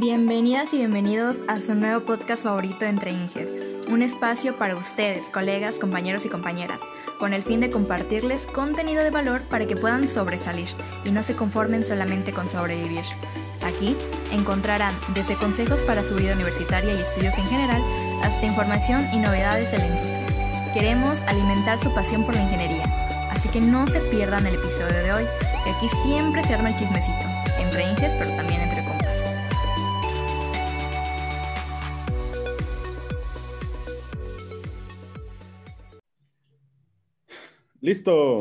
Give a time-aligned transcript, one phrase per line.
[0.00, 3.52] Bienvenidas y bienvenidos a su nuevo podcast favorito Entre Inges,
[3.88, 6.78] un espacio para ustedes, colegas, compañeros y compañeras,
[7.18, 10.68] con el fin de compartirles contenido de valor para que puedan sobresalir
[11.04, 13.02] y no se conformen solamente con sobrevivir.
[13.66, 13.96] Aquí
[14.30, 17.82] encontrarán desde consejos para su vida universitaria y estudios en general
[18.22, 20.26] hasta información y novedades de la industria.
[20.74, 22.84] Queremos alimentar su pasión por la ingeniería,
[23.32, 25.24] así que no se pierdan el episodio de hoy,
[25.64, 27.26] que aquí siempre se arma el chismecito,
[27.58, 28.77] entre Inges pero también entre
[37.88, 38.38] Listo.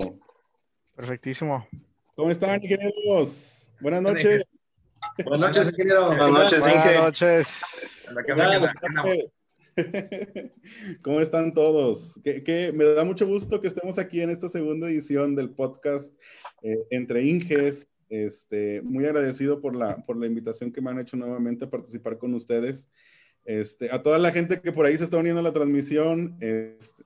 [0.93, 1.65] Perfectísimo.
[2.17, 3.69] ¿Cómo están, ingenieros?
[3.79, 4.43] Buenas noches.
[5.23, 6.07] Buenas noches, ingeniero.
[6.07, 7.63] Buenas noches, Buenas noches.
[11.01, 12.19] ¿Cómo están todos?
[12.25, 16.13] Que, que me da mucho gusto que estemos aquí en esta segunda edición del podcast
[16.61, 17.87] eh, Entre Inges.
[18.09, 22.17] Este, muy agradecido por la, por la invitación que me han hecho nuevamente a participar
[22.17, 22.89] con ustedes.
[23.45, 27.05] Este, a toda la gente que por ahí se está uniendo a la transmisión, este,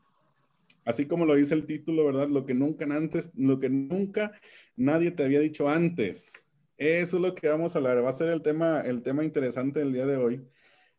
[0.86, 2.30] así como lo dice el título, ¿verdad?
[2.30, 4.32] Lo que nunca antes, lo que nunca
[4.76, 6.34] nadie te había dicho antes.
[6.78, 8.04] Eso es lo que vamos a hablar.
[8.04, 10.48] Va a ser el tema, el tema interesante del día de hoy.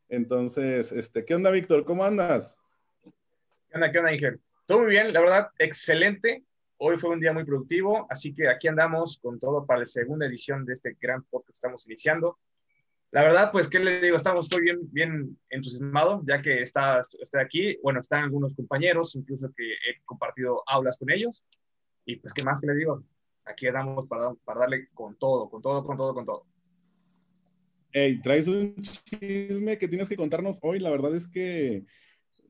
[0.09, 1.85] Entonces, este, ¿qué onda, Víctor?
[1.85, 2.57] ¿Cómo andas?
[3.03, 4.39] ¿Qué onda, qué onda, Inge?
[4.67, 6.45] Todo muy bien, la verdad, excelente.
[6.77, 10.27] Hoy fue un día muy productivo, así que aquí andamos con todo para la segunda
[10.27, 12.39] edición de este gran podcast que estamos iniciando.
[13.13, 14.17] La verdad, pues, ¿qué le digo?
[14.17, 17.77] Estamos, estoy bien, bien entusiasmado, ya que está, estoy aquí.
[17.83, 21.45] Bueno, están algunos compañeros, incluso que he compartido aulas con ellos.
[22.07, 23.05] Y pues, ¿qué más que le digo?
[23.45, 26.47] Aquí andamos para, para darle con todo, con todo, con todo, con todo.
[27.93, 30.79] Hey, traes un chisme que tienes que contarnos hoy.
[30.79, 31.85] La verdad es que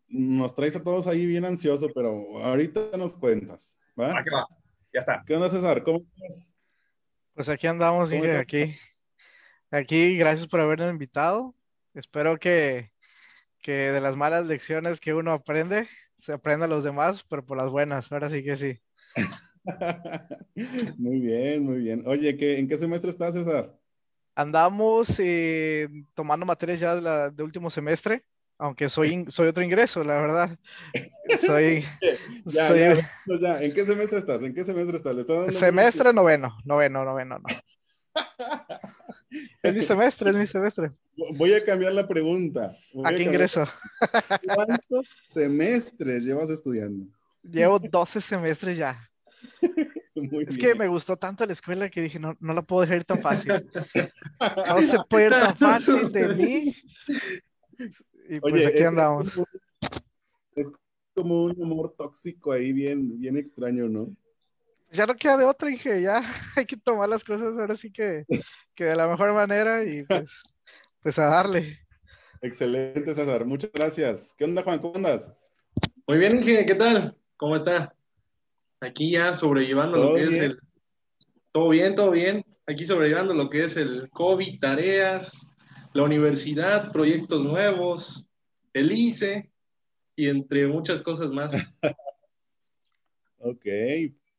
[0.06, 3.76] nos traes a todos ahí bien ansioso, pero ahorita nos cuentas.
[3.98, 4.12] ¿va?
[4.16, 4.46] Ah, ¿qué va?
[4.94, 5.24] Ya está.
[5.26, 5.82] ¿Qué onda, César?
[5.82, 6.54] ¿Cómo estás?
[7.34, 8.42] Pues aquí andamos, ¿Cómo Inge, estás?
[8.42, 8.76] aquí.
[9.72, 11.54] Aquí, gracias por habernos invitado.
[11.94, 12.92] Espero que,
[13.62, 17.56] que de las malas lecciones que uno aprende, se aprenda a los demás, pero por
[17.56, 18.12] las buenas.
[18.12, 18.78] Ahora sí que sí.
[20.98, 22.04] muy bien, muy bien.
[22.06, 23.78] Oye, ¿qué, ¿en qué semestre estás, César?
[24.34, 28.26] Andamos eh, tomando materias ya de, la- de último semestre,
[28.58, 30.58] aunque soy, soy otro ingreso, la verdad.
[31.46, 31.82] Soy,
[32.44, 32.94] Ya, soy ya,
[33.26, 33.62] ya, ya.
[33.62, 34.42] ¿En qué semestre estás?
[34.42, 35.14] ¿En qué semestre estás?
[35.14, 37.48] ¿Le estás dando semestre noveno, noveno, noveno, no.
[39.62, 40.90] Es mi semestre, es mi semestre.
[41.36, 42.76] Voy a cambiar la pregunta.
[42.92, 43.64] Voy ¿A a qué cambiar- ingreso?
[44.54, 47.06] ¿Cuántos semestres llevas estudiando?
[47.42, 49.08] Llevo 12 semestres ya.
[50.14, 50.72] Muy Es bien.
[50.72, 53.20] que me gustó tanto la escuela que dije, no, no la puedo dejar ir tan
[53.22, 53.52] fácil.
[54.68, 56.76] No se puede ir tan fácil de mí.
[58.28, 59.28] Y pues Oye, aquí es- andamos.
[59.28, 59.46] Es como,
[60.56, 60.68] es
[61.14, 64.14] como un humor tóxico ahí bien, bien extraño, ¿no?
[64.90, 66.22] Ya no queda de otra, Inge, ya
[66.56, 68.24] hay que tomar las cosas ahora sí que,
[68.74, 70.30] que de la mejor manera y pues,
[71.02, 71.78] pues a darle.
[72.40, 73.44] Excelente, César.
[73.44, 74.34] Muchas gracias.
[74.36, 74.80] ¿Qué onda, Juan?
[74.80, 75.32] ¿Cómo andas?
[76.06, 77.16] Muy bien, Inge, ¿qué tal?
[77.36, 77.94] ¿Cómo está?
[78.80, 80.58] Aquí ya sobrellevando ¿Todo lo que es el...
[81.52, 82.44] Todo bien, todo bien.
[82.66, 85.46] Aquí sobrellevando lo que es el COVID, tareas,
[85.92, 88.26] la universidad, proyectos nuevos,
[88.72, 89.50] el ICE
[90.16, 91.54] y entre muchas cosas más.
[93.44, 93.66] Ok,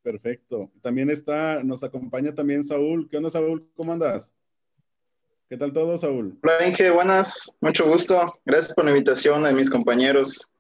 [0.04, 0.70] perfecto.
[0.82, 3.08] También está, nos acompaña también Saúl.
[3.10, 3.68] ¿Qué onda, Saúl?
[3.76, 4.32] ¿Cómo andas?
[5.50, 6.38] ¿Qué tal todo, Saúl?
[6.44, 8.40] Hola Inge, buenas, mucho gusto.
[8.46, 10.54] Gracias por la invitación a mis compañeros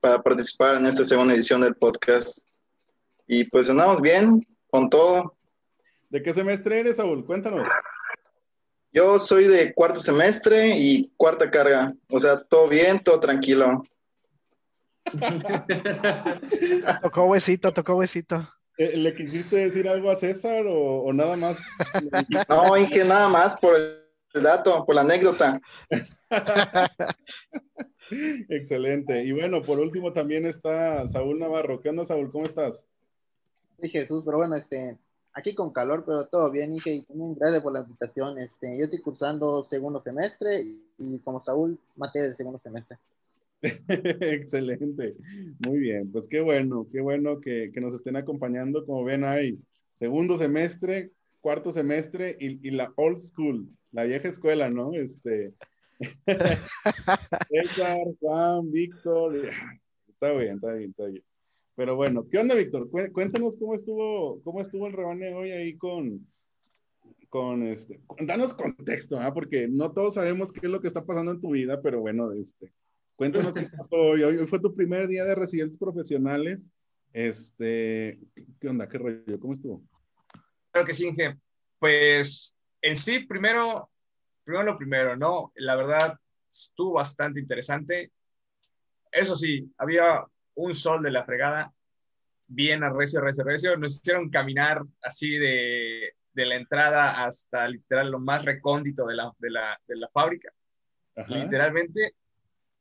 [0.00, 2.46] para participar en esta segunda edición del podcast.
[3.26, 5.34] Y pues andamos bien con todo.
[6.10, 7.24] ¿De qué semestre eres, Saúl?
[7.24, 7.66] Cuéntanos.
[8.92, 13.82] Yo soy de cuarto semestre y cuarta carga, o sea, todo bien, todo tranquilo.
[17.02, 18.53] Tocó huesito, tocó huesito.
[18.76, 21.58] Eh, ¿Le quisiste decir algo a César o, o nada más?
[22.48, 25.60] No, Inge, nada más por el dato, por la anécdota.
[28.48, 29.24] Excelente.
[29.24, 31.80] Y bueno, por último también está Saúl Navarro.
[31.80, 32.30] ¿Qué onda, Saúl?
[32.30, 32.84] ¿Cómo estás?
[33.80, 34.98] Sí, Jesús, pero bueno, este,
[35.32, 38.38] aquí con calor, pero todo bien, Inge, y también gracias por la invitación.
[38.38, 42.98] Este, yo estoy cursando segundo semestre y, y como Saúl, materia de segundo semestre.
[44.20, 45.14] Excelente.
[45.58, 46.10] Muy bien.
[46.12, 48.84] Pues qué bueno, qué bueno que, que nos estén acompañando.
[48.84, 49.58] Como ven, hay
[49.98, 54.92] segundo semestre, cuarto semestre y, y la old school, la vieja escuela, ¿no?
[54.94, 55.54] Este.
[57.50, 59.36] César, Juan, Víctor.
[59.36, 59.48] y-
[60.12, 61.22] Está bien, está bien, está bien.
[61.76, 62.88] Pero bueno, ¿qué onda, Víctor?
[62.90, 66.26] Cué- Cuéntanos cómo estuvo, cómo estuvo el rebane hoy ahí con,
[67.28, 68.00] con este.
[68.20, 69.32] Danos contexto, ¿ah?
[69.34, 72.32] Porque no todos sabemos qué es lo que está pasando en tu vida, pero bueno,
[72.32, 72.72] este.
[73.16, 74.22] Cuéntanos qué pasó hoy.
[74.22, 76.72] Hoy fue tu primer día de residentes profesionales.
[77.12, 78.18] Este,
[78.60, 78.88] ¿qué onda?
[78.88, 79.38] ¿Qué rollo?
[79.38, 79.82] ¿Cómo estuvo?
[80.72, 81.36] Claro que sí, Inge.
[81.78, 83.90] Pues en sí, primero,
[84.42, 85.52] primero lo primero, ¿no?
[85.54, 86.18] La verdad,
[86.50, 88.10] estuvo bastante interesante.
[89.12, 90.24] Eso sí, había
[90.56, 91.72] un sol de la fregada,
[92.48, 93.76] bien arrecio, recio, recio.
[93.76, 99.32] Nos hicieron caminar así de, de la entrada hasta literal lo más recóndito de la,
[99.38, 100.52] de la, de la fábrica.
[101.16, 101.32] Ajá.
[101.32, 102.14] Literalmente,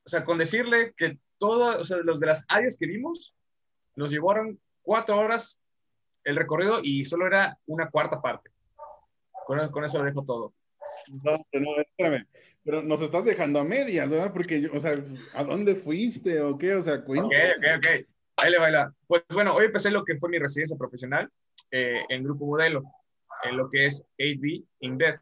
[0.06, 3.34] o sea, con decirle que todos, o sea, los de las áreas que vimos,
[3.96, 5.60] nos llevaron cuatro horas
[6.24, 8.50] el recorrido y solo era una cuarta parte.
[9.46, 10.54] Con, con eso lo dejo todo.
[11.08, 12.26] No, no, espérame.
[12.64, 14.32] Pero nos estás dejando a medias, ¿verdad?
[14.32, 14.96] Porque, yo, o sea,
[15.34, 16.76] ¿a dónde fuiste o qué?
[16.76, 17.26] O sea, cuenta.
[17.26, 18.08] Ok, ok, ok.
[18.38, 18.94] Ahí le baila.
[19.06, 21.30] Pues bueno, hoy empecé lo que fue mi residencia profesional
[21.72, 22.84] eh, en Grupo Modelo,
[23.44, 25.20] en lo que es 8B InBev.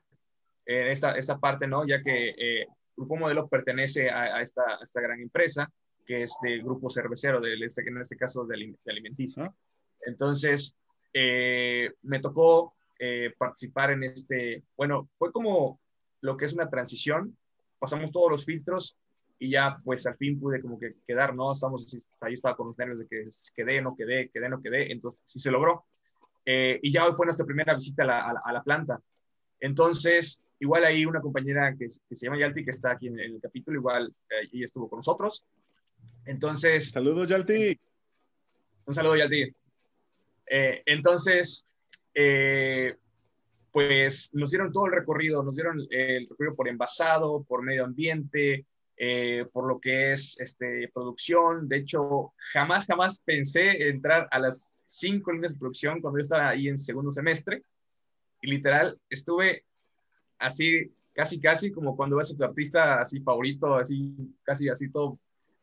[0.68, 1.86] En esta, esta parte, ¿no?
[1.88, 5.72] Ya que eh, Grupo Modelo pertenece a, a, esta, a esta gran empresa
[6.06, 9.44] que es de grupo cervecero, de este, en este caso de, de alimenticio.
[9.44, 9.54] ¿Ah?
[10.02, 10.76] Entonces,
[11.14, 15.80] eh, me tocó eh, participar en este, bueno, fue como
[16.22, 17.38] lo que es una transición,
[17.80, 18.98] pasamos todos los filtros
[19.40, 21.52] y ya pues al fin pude como que quedar, ¿no?
[21.52, 21.86] Estamos,
[22.20, 25.40] ahí estaba con los nervios de que quedé, no quedé, quedé, no quedé, entonces sí
[25.40, 25.86] se logró.
[26.46, 29.00] Eh, y ya hoy fue nuestra primera visita a la, a la, a la planta.
[29.60, 33.42] Entonces, igual ahí una compañera que, que, se llama Yalti, que está aquí en el
[33.42, 35.44] capítulo, igual eh, ella estuvo con nosotros.
[36.26, 36.92] Entonces.
[36.92, 37.78] Saludos, Yalti.
[38.86, 39.54] Un saludo, Yalti.
[40.46, 41.68] Eh, entonces,
[42.14, 42.96] eh,
[43.72, 48.66] pues nos dieron todo el recorrido, nos dieron el recorrido por envasado, por medio ambiente,
[48.98, 51.68] eh, por lo que es este, producción.
[51.68, 56.50] De hecho, jamás, jamás pensé entrar a las cinco líneas de producción cuando yo estaba
[56.50, 57.64] ahí en segundo semestre.
[58.42, 59.66] Y literal, estuve
[60.42, 65.20] así, casi, casi como cuando ves a tu artista así favorito, así, casi así todo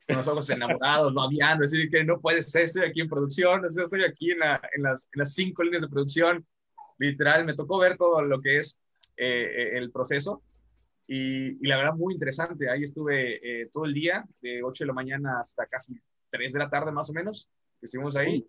[0.06, 4.04] con los ojos enamorados, babeando, decir que no puede ser, estoy aquí en producción, estoy
[4.04, 6.46] aquí en, la, en, las, las, cinco líneas de producción,
[6.98, 8.78] literal, me tocó ver todo lo que es
[9.18, 10.42] eh, el proceso.
[11.06, 14.88] Y, y, la verdad muy interesante, ahí estuve eh, todo el día, de 8 de
[14.88, 15.98] la mañana hasta casi
[16.30, 17.48] 3 de la tarde más o menos,
[17.78, 18.46] que estuvimos ahí.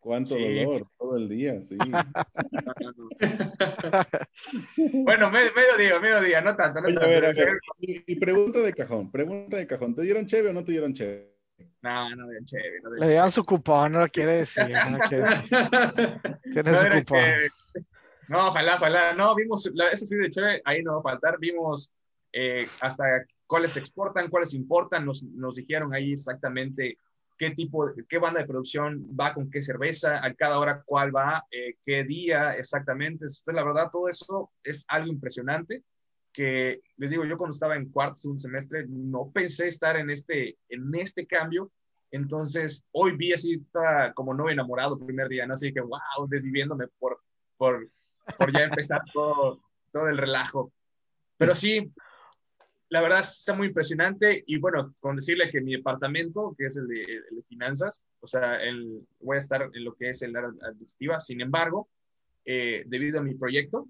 [0.00, 0.42] Cuánto sí.
[0.42, 1.76] dolor, todo el día, sí.
[5.04, 6.80] bueno, medio, medio, día, medio día, no tanto.
[6.80, 7.06] No Oye, tanto.
[7.06, 7.58] A ver, a ver.
[7.80, 9.94] Y, y, pregunta de cajón, pregunta de cajón.
[9.94, 11.36] ¿Te dieron cheve o no te dieron cheve?
[11.82, 12.80] No, no dieron cheve.
[12.82, 14.70] No Le dieron su cupón, no lo quiere decir.
[14.90, 15.50] No quiere decir.
[16.44, 17.04] Tiene no su cupón.
[17.04, 17.50] Cheve.
[18.28, 19.12] No, ojalá, ojalá.
[19.12, 21.38] No, vimos, la, eso sí de cheve, ahí no va a faltar.
[21.38, 21.92] Vimos
[22.32, 23.04] eh, hasta
[23.46, 25.04] cuáles exportan, cuáles importan.
[25.04, 26.96] Nos, nos dijeron ahí exactamente
[27.40, 31.42] qué tipo, qué banda de producción va con qué cerveza, a cada hora cuál va,
[31.50, 33.24] eh, qué día exactamente.
[33.24, 35.82] Entonces, la verdad, todo eso es algo impresionante
[36.34, 40.58] que, les digo, yo cuando estaba en cuarto, segundo semestre, no pensé estar en este,
[40.68, 41.72] en este cambio.
[42.10, 45.54] Entonces, hoy vi así, estaba como no enamorado el primer día, ¿no?
[45.54, 47.22] Así que, wow, desviviéndome por,
[47.56, 47.88] por,
[48.36, 50.74] por ya empezar todo, todo el relajo.
[51.38, 51.90] Pero sí,
[52.90, 56.88] la verdad está muy impresionante y bueno, con decirle que mi departamento, que es el
[56.88, 60.34] de, el de finanzas, o sea, el, voy a estar en lo que es el
[60.34, 61.88] área administrativa, sin embargo,
[62.44, 63.88] eh, debido a mi proyecto,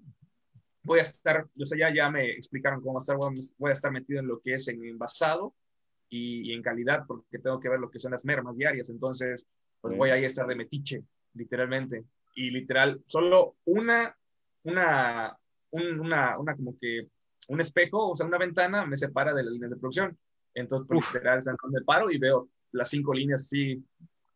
[0.83, 4.19] voy a estar, o sea, ya, ya me explicaron cómo estar, voy a estar metido
[4.19, 5.55] en lo que es en envasado
[6.07, 9.47] y, y en calidad, porque tengo que ver lo que son las mermas diarias, entonces,
[9.81, 12.03] pues voy a ir a estar de metiche, literalmente,
[12.35, 14.15] y literal, solo una,
[14.61, 15.35] una,
[15.71, 17.07] un, una, una como que
[17.47, 20.17] un espejo, o sea, una ventana me separa de las líneas de producción.
[20.53, 23.83] Entonces, pues, literal, donde paro y veo las cinco líneas así,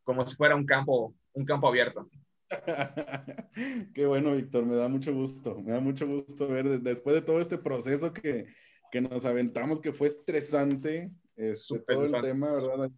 [0.04, 2.10] como si fuera un campo, un campo abierto.
[3.94, 7.40] Qué bueno, Víctor, me da mucho gusto, me da mucho gusto ver después de todo
[7.40, 8.48] este proceso que,
[8.92, 12.92] que nos aventamos, que fue estresante, este, todo el tema, ¿verdad?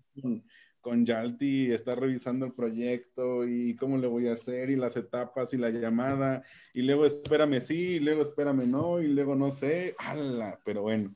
[0.87, 5.53] Con, Yalti, está revisando el proyecto y cómo le voy a hacer y las etapas
[5.53, 9.95] y la llamada y luego espérame sí, y luego espérame no y luego no sé,
[9.99, 10.61] ¡Hala!
[10.63, 11.13] pero bueno,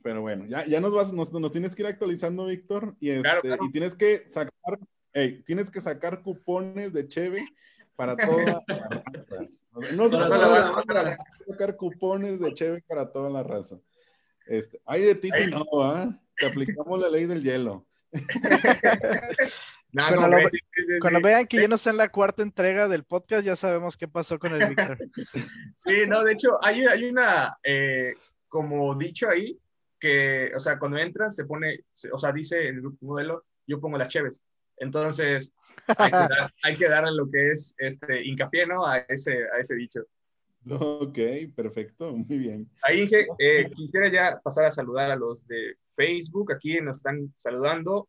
[0.00, 3.22] pero bueno, ya, ya nos vas, nos, nos tienes que ir actualizando, Víctor, y, este,
[3.22, 3.64] claro, claro.
[3.64, 4.78] y tienes que sacar,
[5.12, 7.48] hey, tienes que sacar cupones de Cheve
[7.96, 9.48] para toda la raza.
[9.96, 13.76] No sacar cupones de Cheve para toda la raza.
[14.46, 15.64] Este, ay de ti si no,
[15.96, 16.16] ¿eh?
[16.36, 17.84] Te aplicamos la ley del hielo.
[19.92, 22.88] Cuando, lo, sí, sí, sí, cuando vean que ya no está en la cuarta entrega
[22.88, 24.98] del podcast, ya sabemos qué pasó con el Víctor.
[25.76, 28.14] Sí, no, de hecho, hay, hay una, eh,
[28.48, 29.58] como dicho ahí,
[29.98, 31.80] que, o sea, cuando entras se pone,
[32.12, 34.42] o sea, dice en el modelo, yo pongo las cheves.
[34.76, 35.52] Entonces,
[35.86, 36.28] hay que, dar,
[36.62, 38.86] hay que darle lo que es este hincapié, ¿no?
[38.86, 40.00] A ese, a ese dicho.
[40.70, 41.18] Ok,
[41.54, 42.68] perfecto, muy bien.
[42.82, 48.08] Ahí eh, quisiera ya pasar a saludar a los de Facebook, aquí nos están saludando.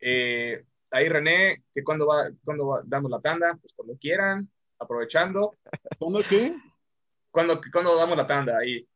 [0.00, 4.48] Eh, ahí René, que cuando va, cuando va damos la tanda, pues cuando quieran,
[4.78, 5.56] aprovechando.
[5.98, 6.54] ¿Cuándo qué?
[7.30, 8.86] Cuando, cuando damos la tanda ahí.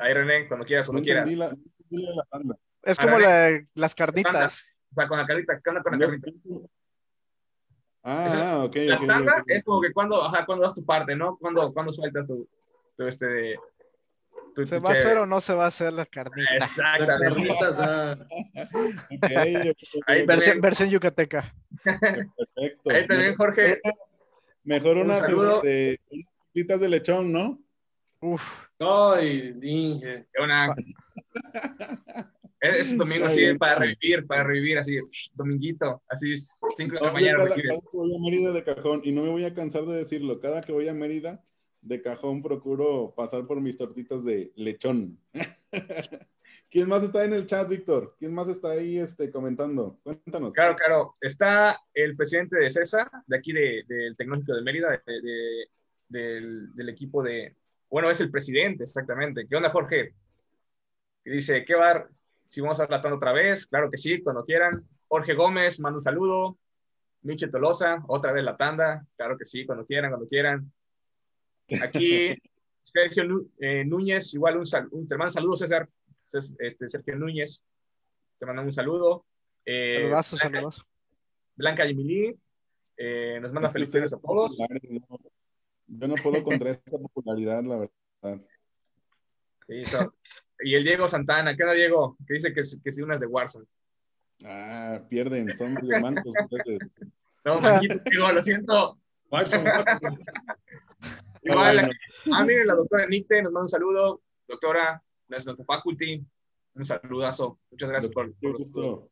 [0.00, 1.32] Ahí, René, cuando quieras, No cuando quieras.
[1.32, 1.56] la,
[1.90, 2.56] la tanda.
[2.82, 4.64] Es A como la- las carnitas.
[4.90, 6.30] O sea, con la carita, ¿qué onda con la carita?
[8.02, 11.36] Ah, ah, ok, La tanda es como que cuando, ajá, cuando das tu parte, ¿no?
[11.36, 12.48] Cuando, cuando sueltas tu,
[12.96, 13.62] tu este, tu,
[14.64, 16.52] ¿Se va a hacer o no se va a hacer las carnitas?
[16.58, 17.48] Las Exactamente.
[17.58, 18.18] carnitas, ah,
[20.06, 21.54] Ahí Versión, versión yucateca.
[21.82, 22.90] perfecto.
[22.90, 23.80] Ahí también, Jorge.
[24.64, 25.62] Mejor Un unas, saludo.
[25.62, 26.00] este,
[26.78, 27.58] de lechón, ¿no?
[28.20, 28.42] Uf,
[28.80, 30.26] Ay, Inge.
[30.38, 30.74] Una...
[32.62, 33.56] Es domingo así bien.
[33.56, 34.98] para revivir, para revivir así,
[35.32, 39.00] dominguito, así 5 de la No, mañana cada, cada que voy a Mérida de cajón,
[39.02, 41.42] y no me voy a cansar de decirlo, cada que voy a Mérida
[41.82, 45.18] de cajón procuro pasar por mis tortitas de lechón.
[46.70, 48.14] ¿Quién más está en el chat, Víctor?
[48.18, 49.98] ¿Quién más está ahí este, comentando?
[50.02, 50.52] Cuéntanos.
[50.52, 51.16] Claro, claro.
[51.20, 55.68] Está el presidente de CESA, de aquí de- del Tecnológico de Mérida, de- de-
[56.08, 57.56] del, del equipo de...
[57.88, 59.46] Bueno, es el presidente, exactamente.
[59.48, 60.14] ¿Qué onda, Jorge?
[61.24, 62.08] Dice, ¿qué va?
[62.48, 64.84] Si vamos a hablar otra vez, claro que sí, cuando quieran.
[65.08, 66.58] Jorge Gómez, manda un saludo.
[67.22, 70.72] Miche Tolosa, otra vez la tanda, claro que sí, cuando quieran, cuando quieran.
[71.82, 72.34] Aquí,
[72.82, 75.88] Sergio eh, Núñez, igual un, sal- un te mando saludos, César.
[76.30, 77.64] Cés- Este, Sergio Núñez,
[78.38, 79.24] te mandan un saludo.
[79.64, 80.86] Eh, saludazos, Blanca- saludazos.
[81.56, 81.84] Blanca
[82.96, 84.58] eh, nos manda Es felicidades a todos.
[85.86, 88.40] Yo no puedo contra esta popularidad, la verdad.
[89.66, 89.82] Sí.
[90.62, 92.16] Y el Diego Santana, ¿qué onda, Diego?
[92.26, 93.66] Que dice que, que si unas de Warzone.
[94.44, 96.24] Ah, pierden, son diamantes.
[97.42, 98.98] No, manito, Diego, lo siento.
[101.42, 102.38] Igual, Ah, bueno.
[102.38, 104.22] ah, miren, la doctora Nicte nos manda un saludo.
[104.46, 106.24] Doctora, es nuestra faculty.
[106.74, 107.58] Un saludazo.
[107.70, 108.90] Muchas gracias por, por los saludos.
[108.92, 109.10] gusto.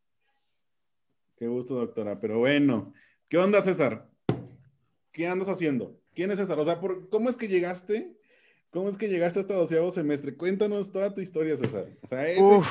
[1.37, 2.19] Qué gusto, doctora.
[2.21, 2.93] Pero bueno,
[3.29, 4.09] ¿qué onda, César?
[5.13, 6.01] ¿Qué andas haciendo?
[6.15, 6.59] ¿Quién es César?
[6.59, 8.17] O sea, ¿por, ¿cómo es que llegaste?
[8.71, 10.37] ¿Cómo es que llegaste hasta doceavo semestre?
[10.37, 11.87] Cuéntanos toda tu historia, César.
[12.03, 12.67] O sea, esa Uf.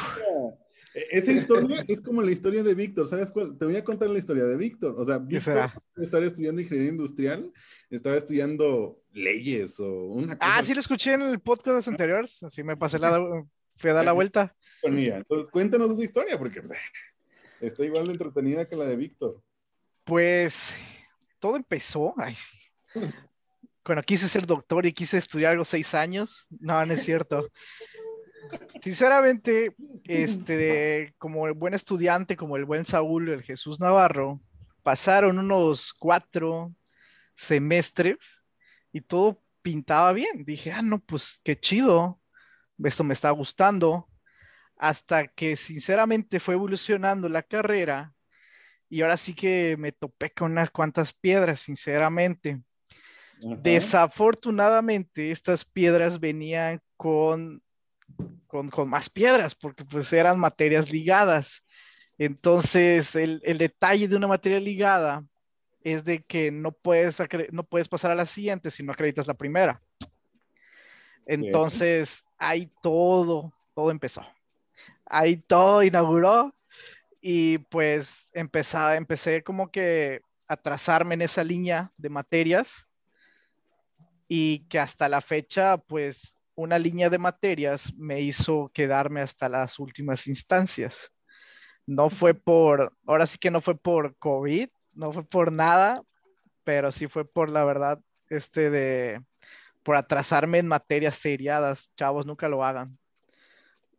[0.97, 3.07] E- esa historia es como la historia de Víctor.
[3.07, 3.55] ¿Sabes cuál?
[3.57, 4.95] Te voy a contar la historia de Víctor.
[4.97, 7.53] O sea, Víctor estaba estudiando ingeniería industrial,
[7.91, 12.25] estaba estudiando leyes o una cosa Ah, sí lo escuché en el podcast anterior.
[12.41, 13.45] Así me pasé la,
[13.77, 14.55] fui a dar la vuelta.
[14.81, 15.17] ella.
[15.17, 16.79] Entonces, cuéntanos esa historia, porque pues,
[17.61, 19.41] está igual de entretenida que la de Víctor.
[20.03, 20.73] Pues
[21.39, 22.15] todo empezó.
[22.17, 22.35] Ay.
[23.83, 26.47] Cuando quise ser doctor y quise estudiar algo seis años.
[26.59, 27.47] No, no es cierto.
[28.81, 29.75] Sinceramente,
[30.05, 34.39] este, como el buen estudiante, como el buen Saúl, el Jesús Navarro,
[34.83, 36.73] pasaron unos cuatro
[37.35, 38.17] semestres
[38.91, 40.45] y todo pintaba bien.
[40.45, 42.21] Dije, ah, no, pues qué chido.
[42.83, 44.07] Esto me está gustando.
[44.77, 48.13] Hasta que sinceramente fue evolucionando la carrera
[48.89, 52.61] y ahora sí que me topé con unas cuantas piedras, sinceramente.
[53.39, 57.61] Desafortunadamente, estas piedras venían con,
[58.47, 61.63] con, con más piedras, porque pues eran materias ligadas.
[62.17, 65.23] Entonces, el, el detalle de una materia ligada
[65.83, 67.17] es de que no puedes,
[67.51, 69.81] no puedes pasar a la siguiente si no acreditas la primera.
[71.25, 74.25] Entonces, ahí todo, todo empezó.
[75.05, 76.53] Ahí todo inauguró
[77.21, 82.87] y pues empezaba, empecé como que a trazarme en esa línea de materias
[84.27, 89.77] y que hasta la fecha, pues una línea de materias me hizo quedarme hasta las
[89.77, 91.11] últimas instancias.
[91.85, 96.01] No fue por, ahora sí que no fue por COVID, no fue por nada,
[96.63, 99.23] pero sí fue por la verdad, este de,
[99.83, 101.91] por atrasarme en materias seriadas.
[101.95, 102.97] Chavos, nunca lo hagan.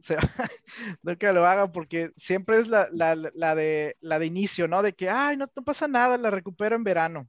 [0.00, 0.19] O sea,
[1.03, 4.83] nunca lo hagan porque siempre es la, la, la de, la de inicio, ¿no?
[4.83, 7.29] De que, ay, no, no pasa nada, la recupero en verano.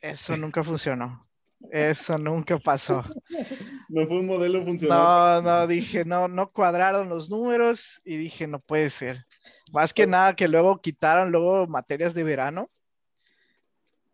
[0.00, 1.29] Eso nunca funcionó.
[1.70, 3.04] Eso nunca pasó.
[3.92, 5.42] No fue un modelo funcional.
[5.42, 9.26] No, no, dije, no, no cuadraron los números y dije, no puede ser.
[9.72, 12.70] Más que nada que luego quitaron luego materias de verano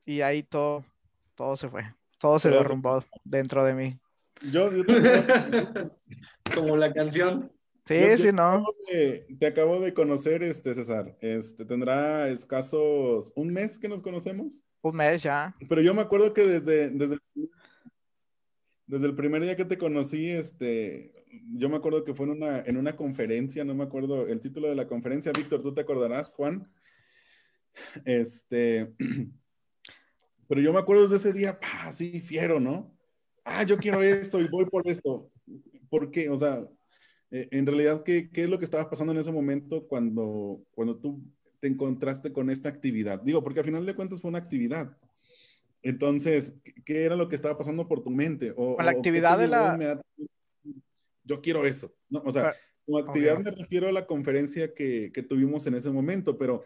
[0.07, 0.83] y ahí todo,
[1.35, 1.85] todo se fue,
[2.19, 4.01] todo se derrumbó dentro de mí.
[4.51, 4.83] Yo, yo
[6.55, 7.53] como la canción.
[7.87, 8.65] Sí, yo- sí, no.
[8.91, 11.17] de- te acabo de conocer, este César.
[11.21, 14.63] Este, tendrá escasos un mes que nos conocemos.
[14.89, 15.53] Un mes ya.
[15.69, 17.51] Pero yo me acuerdo que desde, desde, el-
[18.87, 21.13] desde el primer día que te conocí, este,
[21.55, 24.69] yo me acuerdo que fue en una, en una conferencia, no me acuerdo el título
[24.69, 26.71] de la conferencia, Víctor, tú te acordarás, Juan.
[28.05, 28.93] Este,
[30.49, 32.97] pero yo me acuerdo desde ese día, pa, sí, fiero, ¿no?
[33.45, 35.33] Ah, yo quiero esto y voy por esto.
[35.91, 36.29] ¿Por qué?
[36.31, 36.65] O sea,
[37.33, 40.97] eh, en realidad, ¿qué, qué es lo que estaba pasando en ese momento cuando, cuando
[40.97, 41.21] tú
[41.61, 43.21] te encontraste con esta actividad?
[43.23, 44.97] Digo, porque al final de cuentas fue una actividad.
[45.83, 48.53] Entonces, ¿qué- ¿qué era lo que estaba pasando por tu mente?
[48.57, 50.33] O, Con la actividad de la- inmediatamente
[51.25, 51.93] yo quiero eso.
[52.09, 52.23] ¿no?
[52.25, 55.91] O sea, Ah, como actividad me refiero a la conferencia que, que tuvimos en ese
[55.91, 56.65] momento, pero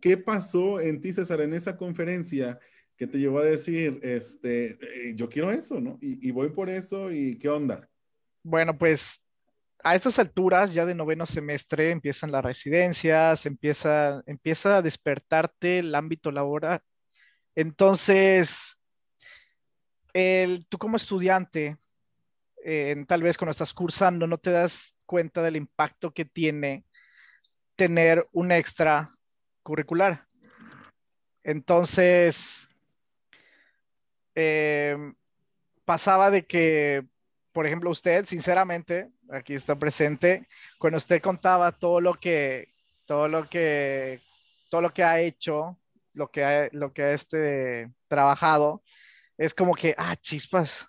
[0.00, 2.58] ¿qué pasó en ti, César, en esa conferencia
[2.96, 4.78] que te llevó a decir, este,
[5.10, 5.98] eh, yo quiero eso, ¿no?
[6.00, 7.88] Y, y voy por eso y qué onda?
[8.44, 9.22] Bueno, pues
[9.84, 15.94] a estas alturas, ya de noveno semestre, empiezan las residencias, empieza, empieza a despertarte el
[15.94, 16.80] ámbito laboral.
[17.54, 18.76] Entonces,
[20.68, 21.76] tú como estudiante,
[22.64, 26.84] eh, tal vez cuando estás cursando, no te das cuenta del impacto que tiene
[27.76, 29.14] tener un extra
[29.62, 30.24] curricular.
[31.42, 32.68] Entonces,
[34.34, 34.96] eh,
[35.84, 37.06] pasaba de que,
[37.52, 42.72] por ejemplo, usted, sinceramente, aquí está presente, cuando usted contaba todo lo que,
[43.04, 44.20] todo lo que,
[44.70, 45.78] todo lo que ha hecho,
[46.14, 48.82] lo que ha, lo que ha este, trabajado,
[49.36, 50.88] es como que, ah, chispas,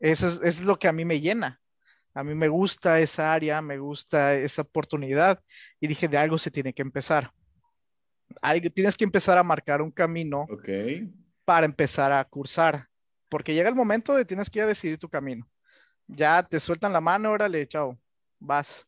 [0.00, 1.60] eso es, eso es lo que a mí me llena.
[2.14, 5.42] A mí me gusta esa área, me gusta esa oportunidad
[5.80, 7.32] y dije, de algo se tiene que empezar.
[8.40, 10.46] Algo, tienes que empezar a marcar un camino
[11.44, 12.88] para empezar a cursar,
[13.34, 15.50] porque llega el momento de tienes que ya decidir tu camino.
[16.06, 17.98] Ya te sueltan la mano, órale, chao,
[18.38, 18.86] vas.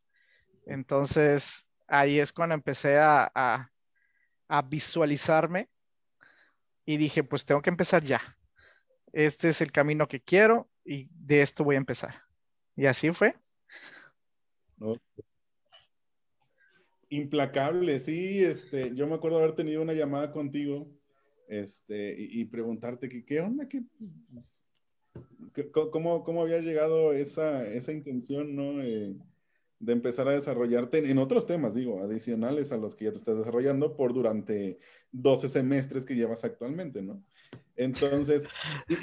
[0.66, 3.72] Entonces, ahí es cuando empecé a, a,
[4.46, 5.68] a visualizarme
[6.84, 8.38] y dije, pues tengo que empezar ya.
[9.12, 12.22] Este es el camino que quiero y de esto voy a empezar.
[12.76, 13.34] Y así fue.
[14.78, 15.02] Ok.
[17.08, 20.86] Implacable, sí, este, yo me acuerdo haber tenido una llamada contigo,
[21.48, 23.82] este, y, preguntarte qué onda, qué,
[24.32, 24.62] pues,
[25.92, 28.82] cómo, cómo había llegado esa, esa intención, ¿no?
[28.82, 29.14] Eh,
[29.78, 33.36] de empezar a desarrollarte en, otros temas, digo, adicionales a los que ya te estás
[33.36, 34.78] desarrollando por durante
[35.12, 37.22] 12 semestres que llevas actualmente, ¿no?
[37.76, 38.44] Entonces,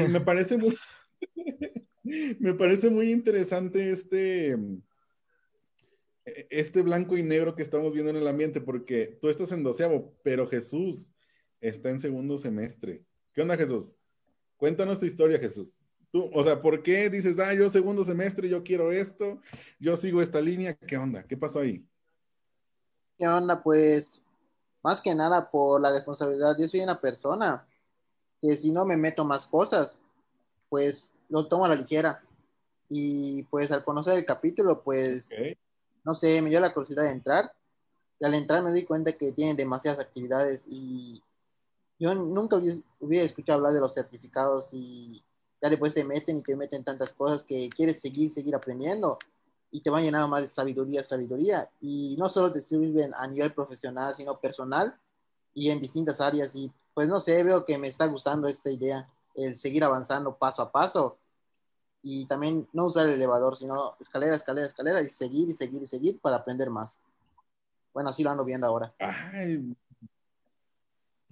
[0.09, 0.75] me parece muy,
[2.39, 4.53] me parece muy interesante este,
[6.25, 9.61] e- este blanco y negro que estamos viendo en el ambiente, porque tú estás en
[9.61, 11.13] doceavo, pero Jesús
[11.63, 13.03] está en segundo semestre.
[13.33, 13.95] ¿Qué onda, Jesús?
[14.57, 15.75] Cuéntanos tu historia, Jesús.
[16.11, 19.39] Tú, o sea, ¿por qué dices, ah, yo segundo semestre, yo quiero esto,
[19.79, 20.75] yo sigo esta línea?
[20.75, 21.23] ¿Qué onda?
[21.23, 21.83] ¿Qué pasó ahí?
[23.17, 23.63] ¿Qué onda?
[23.63, 24.21] Pues
[24.83, 26.55] más que nada por la responsabilidad.
[26.59, 27.65] Yo soy una persona
[28.41, 29.99] que si no me meto más cosas,
[30.69, 32.21] pues lo tomo a la ligera.
[32.89, 35.29] Y pues al conocer el capítulo, pues
[36.03, 37.53] no sé, me dio la curiosidad de entrar.
[38.19, 41.23] Y al entrar me di cuenta que tienen demasiadas actividades y
[42.03, 42.57] yo nunca
[42.99, 45.23] hubiera, escuchado hablar de los certificados y
[45.61, 49.17] ya después te meten y te meten tantas cosas que quieres seguir, seguir aprendiendo
[49.71, 51.69] y te van llenando más de sabiduría, sabiduría.
[51.79, 54.99] Y no solo te sirven a nivel profesional, sino personal
[55.53, 56.53] y en distintas áreas.
[56.55, 60.61] Y pues no sé, veo que me está gustando esta idea, el seguir avanzando paso
[60.61, 61.17] a paso
[62.01, 65.87] y también no usar el elevador, sino escalera, escalera, escalera y seguir y seguir y
[65.87, 66.99] seguir para aprender más.
[67.93, 68.93] Bueno, así lo ando viendo ahora.
[68.99, 69.73] Ay,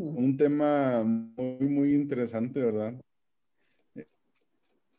[0.02, 3.00] un tema muy, muy interesante, ¿verdad?
[3.96, 4.06] El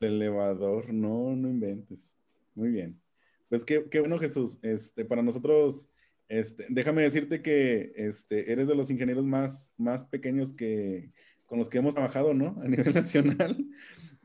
[0.00, 2.16] elevador, no, no inventes.
[2.54, 3.00] Muy bien.
[3.48, 4.58] Pues qué, qué bueno, Jesús.
[4.62, 5.88] Este, para nosotros,
[6.28, 11.10] este, déjame decirte que este, eres de los ingenieros más, más pequeños que,
[11.46, 12.60] con los que hemos trabajado, ¿no?
[12.62, 13.64] A nivel nacional.